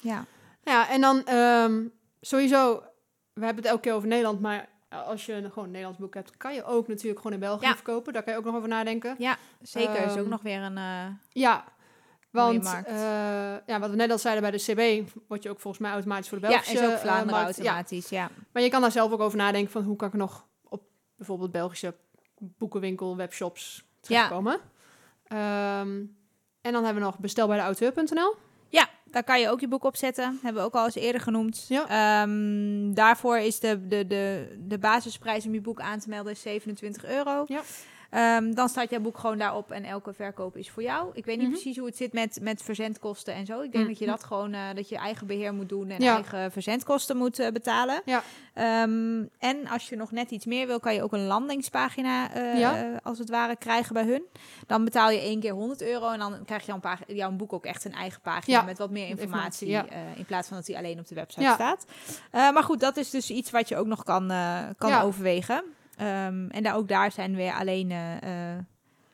ja. 0.00 0.24
Ja, 0.64 0.88
en 0.90 1.00
dan 1.00 1.24
ehm, 1.24 1.84
sowieso 2.20 2.82
we 3.32 3.44
hebben 3.44 3.62
het 3.62 3.72
elke 3.72 3.80
keer 3.82 3.92
over 3.94 4.08
Nederland, 4.08 4.40
maar 4.40 4.68
als 4.88 5.26
je 5.26 5.32
een 5.32 5.48
gewoon 5.48 5.64
een 5.64 5.70
Nederlands 5.70 5.98
boek 6.00 6.14
hebt, 6.14 6.36
kan 6.36 6.54
je 6.54 6.64
ook 6.64 6.88
natuurlijk 6.88 7.16
gewoon 7.18 7.32
in 7.32 7.40
België 7.40 7.66
Ja. 7.66 7.74
verkopen. 7.74 8.12
Daar 8.12 8.22
kan 8.22 8.32
je 8.32 8.38
ook 8.38 8.44
nog 8.44 8.54
over 8.56 8.68
nadenken. 8.68 9.14
Ja, 9.18 9.36
zeker. 9.62 10.04
is 10.04 10.10
ook 10.12 10.16
Ehm, 10.18 10.28
nog 10.28 10.42
weer 10.42 10.60
een... 10.62 10.76
eh, 10.78 11.06
Ja, 11.32 11.64
want 12.30 12.64
eh, 12.64 12.94
ja, 13.66 13.78
wat 13.78 13.90
we 13.90 13.96
net 13.96 14.10
al 14.10 14.18
zeiden 14.18 14.42
bij 14.42 14.50
de 14.50 14.72
CB, 15.02 15.10
word 15.28 15.42
je 15.42 15.50
ook 15.50 15.60
volgens 15.60 15.82
mij 15.82 15.92
automatisch 15.92 16.28
voor 16.28 16.40
de 16.40 16.46
ja, 16.46 16.50
Belgische 16.50 16.78
is 16.78 16.84
ook 16.84 16.94
eh, 16.94 17.00
Vlaanderen. 17.00 17.38
Ja, 17.38 17.44
automatisch, 17.44 18.08
ja. 18.08 18.30
maar 18.52 18.62
je 18.62 18.68
kan 18.68 18.80
daar 18.80 18.92
zelf 18.92 19.12
ook 19.12 19.20
over 19.20 19.38
nadenken 19.38 19.72
van 19.72 19.82
hoe 19.82 19.96
kan 19.96 20.08
ik 20.08 20.14
nog 20.14 20.46
op 20.62 20.82
bijvoorbeeld 21.16 21.50
Belgische 21.50 21.94
boekenwinkel, 22.38 23.16
webshops 23.16 23.84
terechtkomen. 24.00 24.60
Ehm, 25.24 26.04
en 26.60 26.72
dan 26.72 26.84
hebben 26.84 27.02
we 27.02 27.08
nog 27.08 27.18
bestel 27.18 27.46
bij 27.46 27.56
de 27.56 27.62
auteur.nl. 27.62 28.34
Ja, 28.68 28.88
daar 29.04 29.24
kan 29.24 29.40
je 29.40 29.48
ook 29.48 29.60
je 29.60 29.68
boek 29.68 29.84
op 29.84 29.96
zetten. 29.96 30.38
Hebben 30.42 30.62
we 30.62 30.68
ook 30.68 30.74
al 30.74 30.84
eens 30.84 30.94
eerder 30.94 31.20
genoemd. 31.20 31.64
Ja. 31.68 31.88
Ehm, 31.88 32.94
daarvoor 32.94 33.38
is 33.38 33.60
de, 33.60 33.86
de, 33.86 34.06
de, 34.06 34.56
de 34.60 34.78
basisprijs 34.78 35.46
om 35.46 35.54
je 35.54 35.60
boek 35.60 35.80
aan 35.80 35.98
te 35.98 36.08
melden 36.08 36.32
is 36.32 36.40
27 36.40 37.04
euro. 37.04 37.44
Ja. 37.46 37.60
Ehm, 38.10 38.52
dan 38.52 38.68
staat 38.68 38.90
jouw 38.90 39.00
boek 39.00 39.18
gewoon 39.18 39.38
daarop 39.38 39.70
en 39.70 39.84
elke 39.84 40.12
verkoop 40.12 40.56
is 40.56 40.70
voor 40.70 40.82
jou. 40.82 41.10
Ik 41.12 41.24
weet 41.24 41.36
niet 41.36 41.46
Mhm. 41.46 41.54
precies 41.54 41.76
hoe 41.76 41.86
het 41.86 41.96
zit 41.96 42.12
met, 42.12 42.38
met 42.42 42.62
verzendkosten 42.62 43.34
en 43.34 43.46
zo. 43.46 43.60
Ik 43.60 43.72
denk 43.72 43.84
Mhm. 43.84 43.92
dat 43.92 43.98
je 43.98 44.06
dat 44.06 44.24
gewoon, 44.24 44.52
eh, 44.52 44.60
dat 44.74 44.88
je 44.88 44.96
eigen 44.96 45.26
beheer 45.26 45.54
moet 45.54 45.68
doen 45.68 45.90
en 45.90 46.02
Ja. 46.02 46.14
eigen 46.14 46.52
verzendkosten 46.52 47.16
moet 47.16 47.38
eh, 47.38 47.50
betalen. 47.52 48.02
Ja. 48.04 48.22
Ehm, 48.54 49.24
en 49.38 49.66
als 49.70 49.88
je 49.88 49.96
nog 49.96 50.10
net 50.10 50.30
iets 50.30 50.44
meer 50.46 50.66
wil, 50.66 50.80
kan 50.80 50.94
je 50.94 51.02
ook 51.02 51.12
een 51.12 51.26
landingspagina 51.26 52.32
eh, 52.32 52.58
Ja. 52.58 53.00
als 53.02 53.18
het 53.18 53.28
ware 53.30 53.56
krijgen 53.56 53.94
bij 53.94 54.04
hun. 54.04 54.22
Dan 54.66 54.84
betaal 54.84 55.10
je 55.10 55.20
één 55.20 55.40
keer 55.40 55.52
100 55.52 55.82
euro 55.82 56.10
en 56.10 56.18
dan 56.18 56.44
krijg 56.44 56.60
je 56.60 56.66
jouw, 56.70 56.80
pag- 56.80 57.00
jouw 57.06 57.30
boek 57.30 57.52
ook 57.52 57.64
echt 57.64 57.84
een 57.84 57.94
eigen 57.94 58.20
pagina 58.20 58.62
met 58.62 58.78
wat 58.78 58.90
meer 58.90 59.08
informatie. 59.08 59.68
in 60.16 60.24
plaats 60.26 60.48
van 60.48 60.56
dat 60.56 60.66
hij 60.66 60.76
alleen 60.76 60.98
op 60.98 61.06
de 61.08 61.14
website 61.14 61.50
staat. 61.54 61.84
Maar 62.32 62.62
goed, 62.62 62.80
dat 62.80 62.96
is 62.96 63.10
dus 63.10 63.30
iets 63.30 63.50
wat 63.50 63.68
je 63.68 63.76
ook 63.76 63.86
nog 63.86 64.02
kan, 64.04 64.26
kan 64.78 64.90
Ja. 64.90 65.02
overwegen. 65.02 65.62
Ehm, 66.00 66.46
en 66.48 66.62
daar, 66.62 66.74
ook 66.76 66.88
daar 66.88 67.12
zijn 67.12 67.34
weer 67.36 67.52
alleen 67.52 67.90
eh, 67.90 68.52
eh, 68.52 68.58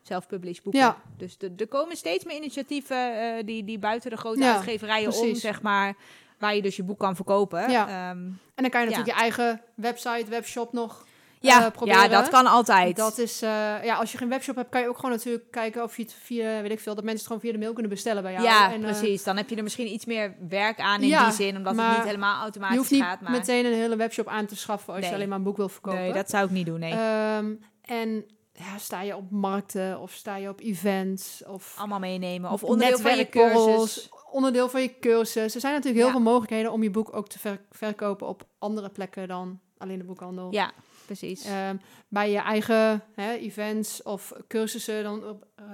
self-published 0.02 0.62
boeken. 0.62 0.80
Ja. 0.80 0.96
Dus 1.16 1.38
de- 1.38 1.52
er 1.56 1.68
komen 1.68 1.96
steeds 1.96 2.24
meer 2.24 2.36
initiatieven 2.36 3.20
eh, 3.36 3.44
die, 3.46 3.64
die 3.64 3.78
buiten 3.78 4.10
de 4.10 4.16
grote 4.16 4.40
Ja, 4.40 4.54
uitgeverijen 4.54 5.12
om, 5.12 5.34
zeg 5.34 5.62
maar, 5.62 5.94
waar 6.38 6.54
je 6.54 6.62
dus 6.62 6.76
je 6.76 6.82
boek 6.82 6.98
kan 6.98 7.16
verkopen. 7.16 7.70
Ja. 7.70 7.88
Ehm, 7.88 8.18
En 8.54 8.62
dan 8.62 8.70
kan 8.70 8.80
je 8.84 8.90
Ja. 8.90 8.96
natuurlijk 8.96 9.16
je 9.16 9.22
eigen 9.22 9.60
website, 9.74 10.24
webshop 10.30 10.72
nog 10.72 11.06
ja, 11.40 11.64
eh, 11.66 11.70
proberen. 11.72 12.00
ja, 12.02 12.08
dat 12.08 12.28
kan 12.28 12.46
altijd. 12.46 12.96
Dat 12.96 13.18
is, 13.18 13.42
eh, 13.42 13.84
ja, 13.84 13.96
als 13.96 14.12
je 14.12 14.18
geen 14.18 14.28
webshop 14.28 14.56
hebt, 14.56 14.68
kan 14.70 14.80
je 14.80 14.88
ook 14.88 14.96
gewoon 14.96 15.10
natuurlijk 15.10 15.50
kijken 15.50 15.82
of 15.82 15.96
je 15.96 16.02
het 16.02 16.12
via, 16.12 16.60
weet 16.62 16.70
ik 16.70 16.80
veel, 16.80 16.94
dat 16.94 17.04
mensen 17.04 17.18
het 17.18 17.26
gewoon 17.26 17.42
via 17.42 17.52
de 17.52 17.58
mail 17.58 17.72
kunnen 17.72 17.90
bestellen 17.90 18.22
bij 18.22 18.32
jou. 18.32 18.44
ja, 18.44 18.72
En, 18.72 18.84
eh, 18.84 18.90
precies. 18.90 19.22
Dan 19.24 19.36
heb 19.36 19.48
je 19.48 19.56
er 19.56 19.62
misschien 19.62 19.92
iets 19.92 20.04
meer 20.04 20.36
werk 20.48 20.80
aan 20.80 21.02
in 21.02 21.08
Ja, 21.08 21.24
die 21.24 21.34
zin, 21.34 21.56
omdat 21.56 21.76
het 21.76 21.88
niet 21.96 22.04
helemaal 22.06 22.34
je 22.36 22.40
automatisch 22.42 22.76
hoeft 22.76 22.90
niet 22.90 23.02
gaat. 23.02 23.20
Maar 23.20 23.30
meteen 23.30 23.64
een 23.66 23.72
hele 23.72 23.96
webshop 23.96 24.26
aan 24.28 24.46
te 24.46 24.56
schaffen 24.56 24.92
als 24.92 25.00
Nee. 25.00 25.08
je 25.10 25.14
alleen 25.16 25.28
maar 25.28 25.38
een 25.38 25.44
boek 25.44 25.56
wil 25.56 25.68
verkopen. 25.68 26.00
nee, 26.00 26.12
dat 26.12 26.30
zou 26.30 26.44
ik 26.44 26.50
niet 26.50 26.66
doen. 26.66 26.80
Nee, 26.80 26.92
Ehm, 26.92 27.54
en 27.82 28.24
ja, 28.52 28.78
sta 28.78 29.02
je 29.02 29.16
op 29.16 29.30
markten 29.30 30.00
of 30.00 30.12
sta 30.12 30.36
je 30.36 30.48
op 30.48 30.60
events 30.60 31.42
of 31.46 31.74
allemaal 31.78 31.98
meenemen 31.98 32.50
of 32.50 32.62
onderdeel 32.64 32.98
van 32.98 33.10
je 33.10 33.16
netwerkborrels, 33.16 33.76
cursus. 33.94 34.08
onderdeel 34.30 34.68
van 34.68 34.82
je 34.82 34.98
cursus. 35.00 35.54
Er 35.54 35.60
zijn 35.60 35.72
natuurlijk 35.72 35.96
heel 36.04 36.06
Ja. 36.06 36.12
veel 36.12 36.30
mogelijkheden 36.32 36.72
om 36.72 36.82
je 36.82 36.90
boek 36.90 37.16
ook 37.16 37.28
te 37.28 37.38
ver- 37.38 37.60
verkopen 37.70 38.26
op 38.26 38.46
andere 38.58 38.88
plekken 38.88 39.28
dan 39.28 39.60
alleen 39.78 39.98
de 39.98 40.04
boekhandel. 40.04 40.48
Ja, 40.52 40.72
precies. 41.06 41.44
Ehm, 41.44 41.76
bij 42.08 42.30
je 42.30 42.38
eigen 42.38 43.04
hè, 43.14 43.32
events 43.32 44.02
of 44.02 44.32
cursussen, 44.48 45.02
dan 45.02 45.42
eh, 45.54 45.64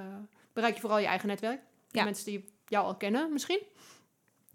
bereik 0.52 0.74
je 0.74 0.80
vooral 0.80 0.98
je 0.98 1.06
eigen 1.06 1.28
netwerk. 1.28 1.60
De 1.90 1.98
Ja. 1.98 2.04
Mensen 2.04 2.24
die 2.24 2.52
jou 2.66 2.86
al 2.86 2.96
kennen 2.96 3.32
misschien. 3.32 3.60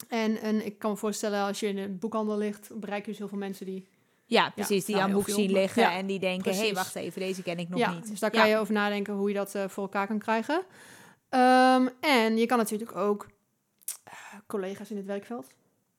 En, 0.08 0.38
en 0.38 0.66
ik 0.66 0.80
kan 0.80 0.92
me 0.92 0.98
voorstellen, 0.98 1.44
als 1.44 1.60
je 1.60 1.68
in 1.68 1.78
een 1.78 2.00
boekhandel 2.00 2.38
ligt, 2.38 2.80
bereik 2.80 3.06
je 3.06 3.10
dus 3.10 3.20
heel 3.20 3.28
veel 3.28 3.38
mensen 3.38 3.66
die... 3.66 3.88
ja, 4.26 4.50
precies. 4.50 4.86
die 4.86 4.96
nou, 4.96 5.08
aan 5.08 5.14
heel 5.14 5.24
boek 5.24 5.36
zien 5.36 5.52
liggen 5.52 5.82
ja, 5.82 5.94
en 5.94 6.06
die 6.06 6.20
denken, 6.20 6.52
hé, 6.52 6.60
hey, 6.60 6.74
wacht 6.74 6.96
even, 6.96 7.22
deze 7.22 7.44
ken 7.44 7.60
ik 7.60 7.70
nog 7.70 7.80
ja, 7.80 7.92
niet. 7.92 8.10
dus 8.10 8.20
daar 8.20 8.32
kan 8.32 8.50
je 8.50 8.58
over 8.58 8.74
nadenken 8.74 9.14
hoe 9.14 9.28
je 9.28 9.36
dat 9.36 9.56
eh, 9.56 9.68
voor 9.68 9.84
elkaar 9.84 10.08
kan 10.08 10.20
krijgen. 10.20 10.64
Ehm, 11.30 11.88
en 12.00 12.38
je 12.38 12.46
kan 12.46 12.58
natuurlijk 12.58 12.96
ook 12.96 13.28
eh, 14.04 14.14
collega's 14.48 14.90
in 14.90 14.98
het 14.98 15.06
werkveld. 15.06 15.48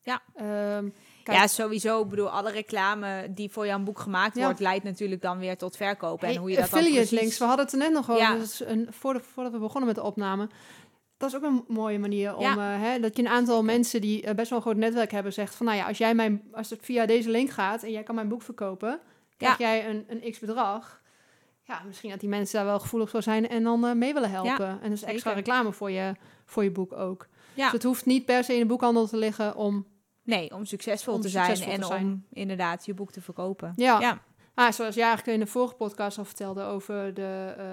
Ja. 0.00 0.22
Ehm, 0.34 0.88
kijk, 1.32 1.38
Ja, 1.40 1.46
sowieso. 1.46 2.02
Ik 2.02 2.08
bedoel, 2.08 2.30
alle 2.30 2.50
reclame 2.50 3.26
die 3.34 3.50
voor 3.50 3.66
jouw 3.66 3.78
boek 3.78 3.98
gemaakt 3.98 4.36
Ja. 4.36 4.44
wordt, 4.44 4.60
leidt 4.60 4.84
natuurlijk 4.84 5.22
dan 5.22 5.38
weer 5.38 5.56
tot 5.56 5.76
verkopen. 5.76 6.26
Hey, 6.26 6.34
en 6.34 6.40
hoe 6.40 6.50
je 6.50 6.56
dat 6.56 6.70
dan 6.70 6.78
affiliate 6.78 7.06
precies... 7.06 7.20
links, 7.20 7.38
we 7.38 7.44
hadden 7.44 7.64
het 7.64 7.74
er 7.74 7.80
net 7.80 7.92
nog 7.92 8.10
over. 8.10 8.22
Ja. 8.22 8.34
Is 8.34 8.60
een, 8.60 8.86
voordat, 8.90 9.22
voordat 9.32 9.52
we 9.52 9.58
begonnen 9.58 9.86
met 9.86 9.94
de 9.96 10.02
opname. 10.02 10.48
Dat 11.16 11.28
is 11.28 11.36
ook 11.36 11.42
een 11.42 11.64
mooie 11.68 11.98
manier 11.98 12.36
om 12.36 12.42
Ja. 12.42 12.74
eh, 12.74 12.82
hè, 12.82 13.00
dat 13.00 13.16
je 13.16 13.22
een 13.22 13.28
aantal 13.28 13.62
mensen 13.64 14.00
die 14.00 14.22
eh, 14.22 14.34
best 14.34 14.48
wel 14.48 14.58
een 14.58 14.64
groot 14.64 14.76
netwerk 14.76 15.10
hebben, 15.10 15.32
zegt 15.32 15.54
van 15.54 15.66
nou 15.66 15.78
ja, 15.78 15.86
als 15.86 15.98
jij 15.98 16.14
mijn 16.14 16.42
als 16.52 16.70
het 16.70 16.78
via 16.82 17.06
deze 17.06 17.30
link 17.30 17.50
gaat 17.50 17.82
en 17.82 17.90
jij 17.90 18.02
kan 18.02 18.14
mijn 18.14 18.28
boek 18.28 18.42
verkopen, 18.42 19.00
krijg 19.36 19.58
jij 19.58 19.88
een, 19.88 20.04
een 20.08 20.30
x 20.32 20.38
bedrag. 20.38 21.00
Ja, 21.62 21.82
misschien 21.86 22.10
dat 22.10 22.20
die 22.20 22.28
mensen 22.28 22.56
daar 22.56 22.66
wel 22.66 22.78
gevoelig 22.80 23.10
voor 23.10 23.22
zijn 23.22 23.48
en 23.48 23.62
dan 23.62 23.86
eh, 23.86 23.92
mee 23.92 24.12
willen 24.14 24.30
helpen. 24.30 24.78
en 24.82 24.90
dus 24.90 25.02
extra 25.02 25.32
reclame 25.32 25.72
voor 25.72 25.90
je, 25.90 26.14
voor 26.44 26.64
je 26.64 26.70
boek 26.70 26.92
ook. 26.92 27.26
Ja. 27.54 27.64
Dus 27.64 27.72
het 27.72 27.82
hoeft 27.82 28.06
niet 28.06 28.24
per 28.24 28.44
se 28.44 28.52
in 28.54 28.60
de 28.60 28.66
boekhandel 28.66 29.06
te 29.06 29.16
liggen 29.16 29.56
om. 29.56 29.86
Nee, 30.28 30.54
om 30.54 30.64
succesvol 30.64 31.14
Om 31.14 31.20
te 31.20 31.28
zijn 31.28 31.44
succesvol 31.46 31.72
en 31.74 31.80
te 31.80 31.86
zijn. 31.86 32.02
om 32.04 32.24
inderdaad 32.32 32.86
je 32.86 32.94
boek 32.94 33.12
te 33.12 33.20
verkopen. 33.20 33.72
Ja. 33.76 34.00
Ja. 34.00 34.18
Ah, 34.54 34.72
zoals 34.72 34.94
jij 34.94 35.06
eigenlijk 35.06 35.38
in 35.38 35.44
de 35.44 35.50
vorige 35.50 35.74
podcast 35.74 36.18
al 36.18 36.24
vertelde 36.24 36.62
over 36.62 37.14
de 37.14 37.54
eh, 37.58 37.64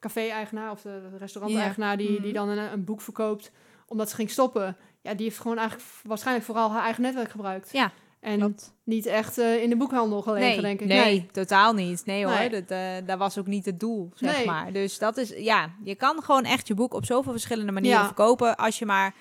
café-eigenaar 0.00 0.70
of 0.70 0.80
de 0.82 1.16
restaurant-eigenaar 1.18 1.96
die, 1.96 2.10
Mhm. 2.10 2.22
die 2.22 2.32
dan 2.32 2.48
een, 2.48 2.72
een 2.72 2.84
boek 2.84 3.00
verkoopt 3.00 3.50
omdat 3.86 4.08
ze 4.10 4.14
ging 4.14 4.30
stoppen. 4.30 4.76
Ja, 5.00 5.14
die 5.14 5.24
heeft 5.26 5.38
gewoon 5.40 5.58
eigenlijk 5.58 5.88
waarschijnlijk 6.02 6.46
vooral 6.46 6.70
haar 6.70 6.82
eigen 6.84 7.02
netwerk 7.02 7.30
gebruikt. 7.30 7.72
Ja, 7.72 7.92
En 8.20 8.38
klopt. 8.38 8.74
niet 8.84 9.06
echt 9.06 9.38
eh, 9.38 9.62
in 9.62 9.68
de 9.70 9.76
boekhandel 9.76 10.22
gelegen, 10.22 10.48
Nee, 10.48 10.60
denk 10.60 10.80
ik. 10.80 10.86
nee, 10.86 11.26
totaal 11.32 11.72
niet. 11.72 12.06
Nee 12.06 12.24
hoor, 12.26 12.34
Nee. 12.34 12.50
Dat, 12.50 12.64
eh, 12.70 12.80
dat 13.06 13.18
was 13.18 13.38
ook 13.38 13.46
niet 13.46 13.64
het 13.64 13.80
doel, 13.80 14.10
zeg 14.14 14.44
maar. 14.44 14.72
Dus 14.72 14.98
dat 14.98 15.16
is, 15.16 15.28
ja, 15.36 15.70
je 15.84 15.94
kan 15.94 16.22
gewoon 16.22 16.44
echt 16.44 16.66
je 16.68 16.74
boek 16.74 16.94
op 16.94 17.04
zoveel 17.04 17.32
verschillende 17.32 17.72
manieren 17.72 17.98
Ja. 18.00 18.06
verkopen 18.06 18.56
als 18.56 18.78
je 18.78 18.86
maar, 18.86 19.14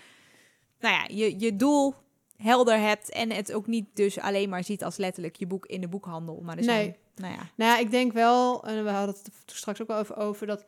nou 0.80 0.94
ja, 0.96 1.06
je, 1.16 1.40
je 1.40 1.56
doel 1.56 1.94
helder 2.38 2.80
hebt 2.80 3.10
en 3.10 3.32
het 3.32 3.54
ook 3.54 3.68
niet 3.68 3.86
dus 3.94 4.20
alleen 4.20 4.50
maar 4.50 4.64
ziet 4.64 4.84
als 4.84 4.98
letterlijk 4.98 5.36
je 5.36 5.48
boek 5.48 5.66
in 5.66 5.82
de 5.82 5.88
boekhandel. 5.88 6.40
Maar 6.44 6.56
Nee. 6.56 6.96
nou 7.16 7.34
ja, 7.34 7.40
Nou 7.56 7.72
ja, 7.72 7.78
ik 7.78 7.92
denk 7.92 8.14
wel, 8.14 8.64
en 8.64 8.84
we 8.84 8.90
hadden 8.90 9.16
het 9.16 9.30
straks 9.46 9.82
ook 9.82 9.88
wel 9.88 9.98
over, 9.98 10.16
over 10.18 10.48
dat 10.48 10.66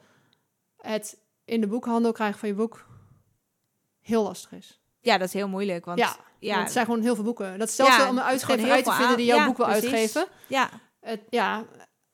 het 0.77 1.17
in 1.45 1.61
de 1.61 1.67
boekhandel 1.67 2.11
krijgen 2.11 2.39
van 2.39 2.49
je 2.49 2.55
boek 2.55 2.85
heel 4.01 4.23
lastig 4.23 4.51
is. 4.51 4.79
ja, 4.99 5.17
dat 5.17 5.27
is 5.27 5.33
heel 5.33 5.47
moeilijk, 5.47 5.85
want 5.85 5.99
ja, 5.99 6.15
ja, 6.39 6.49
want 6.51 6.63
het 6.63 6.71
zijn 6.73 6.85
gewoon 6.85 7.01
heel 7.01 7.15
veel 7.15 7.23
boeken. 7.23 7.59
Dat 7.59 7.67
is 7.67 7.75
zelfs 7.75 7.97
Ja, 7.97 8.09
om 8.09 8.17
een 8.17 8.23
uitgever 8.23 8.71
uit 8.71 8.83
te 8.85 8.91
vinden 8.91 9.09
aan- 9.09 9.15
die 9.15 9.25
jouw 9.25 9.37
ja, 9.37 9.45
boek 9.45 9.57
wil 9.57 9.65
precies. 9.65 9.83
uitgeven. 9.91 10.25
ja, 10.47 10.69
Het, 10.99 11.21
ja, 11.29 11.65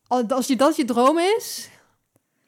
al- 0.08 0.28
als 0.28 0.48
je, 0.48 0.56
dat 0.56 0.76
je 0.76 0.86
droom 0.86 1.20
is, 1.20 1.70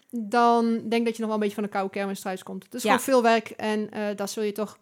dan 0.10 0.66
denk 0.72 0.94
ik 0.94 1.06
dat 1.06 1.16
je 1.16 1.20
nog 1.22 1.26
wel 1.26 1.34
een 1.34 1.40
beetje 1.40 1.56
van 1.56 1.64
de 1.64 1.70
koude 1.70 1.90
kermis 1.92 2.20
thuis 2.22 2.44
komt. 2.44 2.64
Het 2.64 2.74
is 2.74 2.82
gewoon 2.82 3.00
veel 3.00 3.22
werk 3.22 3.50
en 3.50 3.92
eh 3.92 4.16
daar 4.16 4.28
zul 4.30 4.44
je 4.44 4.52
toch 4.52 4.78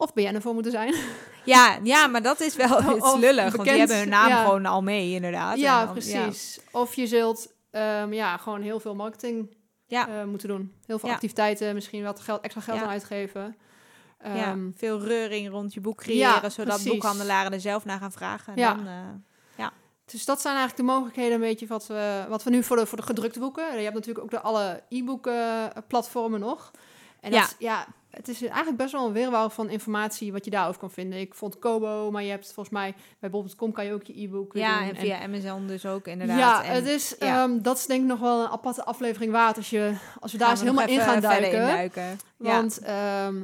of 0.00 0.12
BN'er 0.12 0.42
voor 0.42 0.54
moeten 0.54 0.72
zijn. 0.72 0.94
ja, 1.44 1.78
ja, 1.82 2.06
maar 2.06 2.22
dat 2.22 2.40
is 2.40 2.56
wel 2.56 2.76
Of 3.00 3.16
lullig, 3.18 3.56
want 3.56 3.68
die 3.68 3.78
hebben 3.78 3.98
hun 3.98 4.08
naam 4.08 4.28
ja. 4.28 4.42
gewoon 4.44 4.66
al 4.66 4.82
mee, 4.82 5.10
inderdaad. 5.14 5.58
ja, 5.58 5.84
dan- 5.84 5.92
precies. 5.92 6.60
Of 6.70 6.94
je 6.94 7.06
zult 7.06 7.52
ehm, 7.70 8.12
ja, 8.12 8.36
gewoon 8.36 8.62
heel 8.62 8.80
veel 8.80 8.94
marketing 8.94 9.56
Ja. 9.86 10.08
eh, 10.08 10.24
moeten 10.24 10.48
doen. 10.48 10.72
Heel 10.86 10.98
veel 10.98 11.08
Ja. 11.08 11.14
activiteiten, 11.14 11.74
misschien 11.74 12.02
wat 12.04 12.20
geld, 12.20 12.40
extra 12.40 12.60
geld 12.62 12.76
Ja. 12.78 12.82
aan 12.84 12.90
uitgeven. 12.90 13.56
Ja, 14.24 14.34
Ehm, 14.34 14.70
veel 14.74 15.00
reuring 15.00 15.50
rond 15.50 15.74
je 15.74 15.80
boek 15.80 15.96
creëren, 15.98 16.40
Ja, 16.42 16.48
zodat 16.50 16.74
precies. 16.74 16.90
boekhandelaren 16.90 17.52
er 17.52 17.60
zelf 17.60 17.84
naar 17.84 17.98
gaan 17.98 18.12
vragen. 18.12 18.52
En 18.54 18.58
Ja. 18.60 18.74
dan, 18.74 18.86
eh, 18.86 18.92
Dus 20.12 20.24
dat 20.24 20.40
zijn 20.40 20.56
eigenlijk 20.56 20.86
de 20.86 20.92
mogelijkheden 20.94 21.32
een 21.34 21.40
beetje 21.48 21.66
wat 21.66 21.86
we, 21.86 22.24
wat 22.28 22.42
we 22.42 22.50
nu 22.50 22.62
voor 22.62 22.76
de, 22.76 22.86
voor 22.86 22.98
de 22.98 23.04
gedrukte 23.04 23.38
boeken. 23.38 23.76
Je 23.76 23.82
hebt 23.82 23.94
natuurlijk 23.94 24.24
ook 24.24 24.30
de 24.30 24.40
alle 24.40 24.82
e-book 24.88 25.26
eh, 25.26 25.64
platformen 25.88 26.40
nog. 26.40 26.70
En 27.20 27.30
dat 27.30 27.56
Ja. 27.58 27.68
ja, 27.74 27.86
het 28.18 28.28
is 28.28 28.42
eigenlijk 28.42 28.76
best 28.76 28.92
wel 28.92 29.06
een 29.06 29.12
weerwaar 29.12 29.50
van 29.50 29.70
informatie 29.70 30.32
wat 30.32 30.44
je 30.44 30.50
daarover 30.50 30.80
kan 30.80 30.90
vinden. 30.90 31.20
Ik 31.20 31.34
vond 31.34 31.58
Kobo, 31.58 32.10
maar 32.10 32.22
je 32.22 32.30
hebt 32.30 32.52
volgens 32.52 32.74
mij 32.74 32.94
bij 33.18 33.30
bol.com 33.30 33.72
kan 33.72 33.84
je 33.84 33.92
ook 33.92 34.02
je 34.02 34.22
e-book 34.22 34.54
ja, 34.54 34.78
doen. 34.78 34.88
en 34.88 34.96
via 34.96 35.20
Amazon 35.22 35.66
dus 35.66 35.86
ook 35.86 36.06
inderdaad. 36.06 36.38
Ja, 36.38 36.64
En 36.64 36.74
het 36.74 36.86
is, 36.86 37.14
ja. 37.18 37.42
ehm, 37.42 37.62
dat 37.62 37.76
is 37.78 37.86
denk 37.86 38.00
ik 38.02 38.06
nog 38.06 38.20
wel 38.20 38.40
een 38.40 38.48
aparte 38.48 38.84
aflevering 38.84 39.32
waard 39.32 39.56
als, 39.56 39.70
je, 39.70 39.94
als 40.20 40.32
we 40.32 40.38
daar 40.38 40.50
eens 40.50 40.60
helemaal 40.60 40.86
in 40.86 41.00
gaan 41.00 41.20
duiken. 41.20 41.60
Ja. 41.60 42.18
Want 42.36 42.78
ehm, 42.78 43.42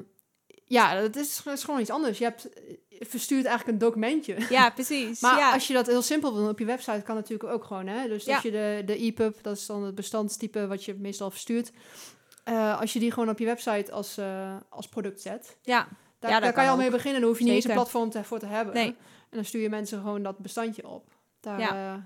ja, 0.64 0.92
is, 0.92 1.42
dat 1.44 1.56
is 1.56 1.64
gewoon 1.64 1.80
iets 1.80 1.90
anders. 1.90 2.18
Je 2.18 2.24
hebt, 2.24 2.48
je 2.88 3.06
verstuurt 3.06 3.44
eigenlijk 3.44 3.78
een 3.78 3.86
documentje. 3.86 4.36
ja, 4.50 4.70
precies. 4.70 5.20
Maar 5.24 5.38
ja. 5.38 5.52
als 5.52 5.66
je 5.66 5.72
dat 5.74 5.86
heel 5.86 6.02
simpel 6.02 6.32
wil 6.32 6.40
doen 6.40 6.50
op 6.50 6.58
je 6.58 6.64
website, 6.64 7.02
kan 7.04 7.14
natuurlijk 7.14 7.52
ook 7.52 7.64
gewoon. 7.64 7.86
Hè? 7.86 8.08
Dus 8.08 8.24
Ja. 8.24 8.34
als 8.34 8.42
je 8.42 8.50
de, 8.50 8.82
de 8.86 8.96
EPUB, 8.96 9.36
dat 9.42 9.56
is 9.56 9.66
dan 9.66 9.82
het 9.84 9.94
bestandstype 9.94 10.66
wat 10.66 10.84
je 10.84 10.94
meestal 10.94 11.30
verstuurt. 11.30 11.72
Eh, 12.44 12.80
als 12.80 12.92
je 12.92 12.98
die 12.98 13.12
gewoon 13.12 13.28
op 13.28 13.38
je 13.38 13.44
website 13.44 13.92
als, 13.92 14.16
eh, 14.18 14.56
als 14.68 14.88
product 14.88 15.20
zet, 15.20 15.56
ja. 15.62 15.86
daar, 16.18 16.30
Ja, 16.44 16.50
kan 16.50 16.64
je 16.64 16.70
al 16.70 16.76
mee 16.76 16.90
beginnen. 16.90 17.20
Dan 17.20 17.28
hoef 17.30 17.38
je 17.38 17.44
niet 17.44 17.52
eens 17.54 17.64
een 17.64 17.72
platform 17.72 18.10
te, 18.10 18.24
voor 18.24 18.38
te 18.38 18.46
hebben. 18.46 18.74
Nee. 18.74 18.86
En 19.30 19.40
dan 19.40 19.44
stuur 19.44 19.62
je 19.62 19.68
mensen 19.68 19.98
gewoon 20.00 20.22
dat 20.22 20.38
bestandje 20.38 20.88
op. 20.88 21.08
Daar, 21.40 21.60
Ja. 21.60 21.68
eh, 21.94 22.02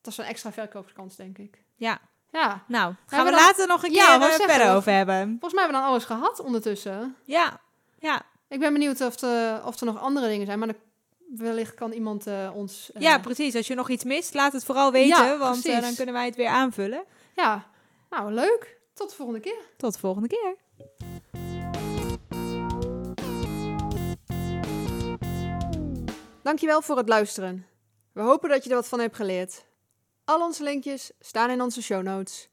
dat 0.00 0.12
is 0.12 0.18
een 0.18 0.24
extra 0.24 0.52
verkoopkans, 0.52 1.16
denk 1.16 1.38
ik. 1.38 1.64
ja, 1.76 1.98
Ja, 2.30 2.62
nou, 2.66 2.94
gaan 3.06 3.24
we 3.24 3.30
we 3.30 3.36
dan- 3.36 3.46
later 3.46 3.66
nog 3.66 3.82
een 3.84 3.92
Ja, 3.92 4.18
keer 4.18 4.26
zeggen. 4.28 4.48
verder 4.48 4.74
over 4.74 4.92
hebben. 4.92 5.26
volgens 5.28 5.52
mij 5.52 5.62
hebben 5.62 5.80
we 5.80 5.86
dan 5.86 5.90
alles 5.94 6.04
gehad 6.04 6.40
ondertussen. 6.40 7.16
Ja, 7.24 7.60
ja, 7.98 8.22
Ik 8.48 8.58
ben 8.60 8.72
benieuwd 8.72 9.00
of, 9.00 9.20
er- 9.22 9.66
of 9.66 9.80
er 9.80 9.86
nog 9.86 10.00
andere 10.00 10.28
dingen 10.28 10.46
zijn. 10.46 10.58
Maar 10.58 10.68
dan 10.68 10.76
wellicht 11.36 11.74
kan 11.74 11.92
iemand 11.92 12.26
ons... 12.54 12.90
Ja, 12.98 13.18
precies. 13.18 13.54
Als 13.56 13.66
je 13.66 13.74
nog 13.74 13.88
iets 13.88 14.04
mist, 14.04 14.34
laat 14.34 14.52
het 14.52 14.64
vooral 14.64 14.92
weten, 14.92 15.24
Ja, 15.24 15.38
want 15.38 15.64
dan 15.64 15.94
kunnen 15.94 16.14
wij 16.14 16.24
het 16.26 16.36
weer 16.36 16.48
aanvullen. 16.48 17.04
ja, 17.34 17.66
nou 18.10 18.32
leuk. 18.32 18.80
Tot 18.94 19.10
de 19.10 19.16
volgende 19.16 19.40
keer. 19.40 19.60
Tot 19.76 19.92
de 19.92 19.98
volgende 19.98 20.28
keer. 20.28 20.56
Dankjewel 26.42 26.82
voor 26.82 26.96
het 26.96 27.08
luisteren. 27.08 27.66
We 28.12 28.20
hopen 28.20 28.48
dat 28.48 28.64
je 28.64 28.70
er 28.70 28.76
wat 28.76 28.88
van 28.88 29.00
hebt 29.00 29.16
geleerd. 29.16 29.64
Al 30.24 30.40
onze 30.40 30.62
linkjes 30.62 31.12
staan 31.20 31.50
in 31.50 31.60
onze 31.60 31.82
show 31.82 32.02
notes. 32.02 32.48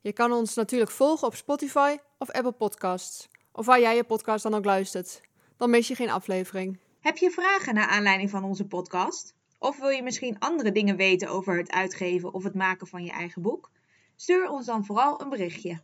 Je 0.00 0.12
kan 0.12 0.32
ons 0.32 0.54
natuurlijk 0.54 0.90
volgen 0.90 1.26
op 1.26 1.34
Spotify 1.34 1.96
of 2.18 2.30
Apple 2.30 2.52
Podcasts, 2.52 3.28
of 3.52 3.66
waar 3.66 3.80
jij 3.80 3.96
je 3.96 4.04
podcast 4.04 4.42
dan 4.42 4.54
ook 4.54 4.64
luistert. 4.64 5.20
Dan 5.56 5.70
mis 5.70 5.88
je 5.88 5.94
geen 5.94 6.10
aflevering. 6.10 6.78
Heb 7.00 7.16
je 7.16 7.30
vragen 7.30 7.74
naar 7.74 7.88
aanleiding 7.88 8.30
van 8.30 8.44
onze 8.44 8.66
podcast? 8.66 9.34
Of 9.58 9.78
wil 9.78 9.88
je 9.88 10.02
misschien 10.02 10.38
andere 10.38 10.72
dingen 10.72 10.96
weten 10.96 11.28
over 11.28 11.56
het 11.56 11.70
uitgeven 11.70 12.32
of 12.32 12.44
het 12.44 12.54
maken 12.54 12.86
van 12.86 13.04
je 13.04 13.10
eigen 13.10 13.42
boek? 13.42 13.70
Stuur 14.16 14.48
ons 14.48 14.66
dan 14.66 14.84
vooral 14.84 15.20
een 15.20 15.28
berichtje. 15.28 15.80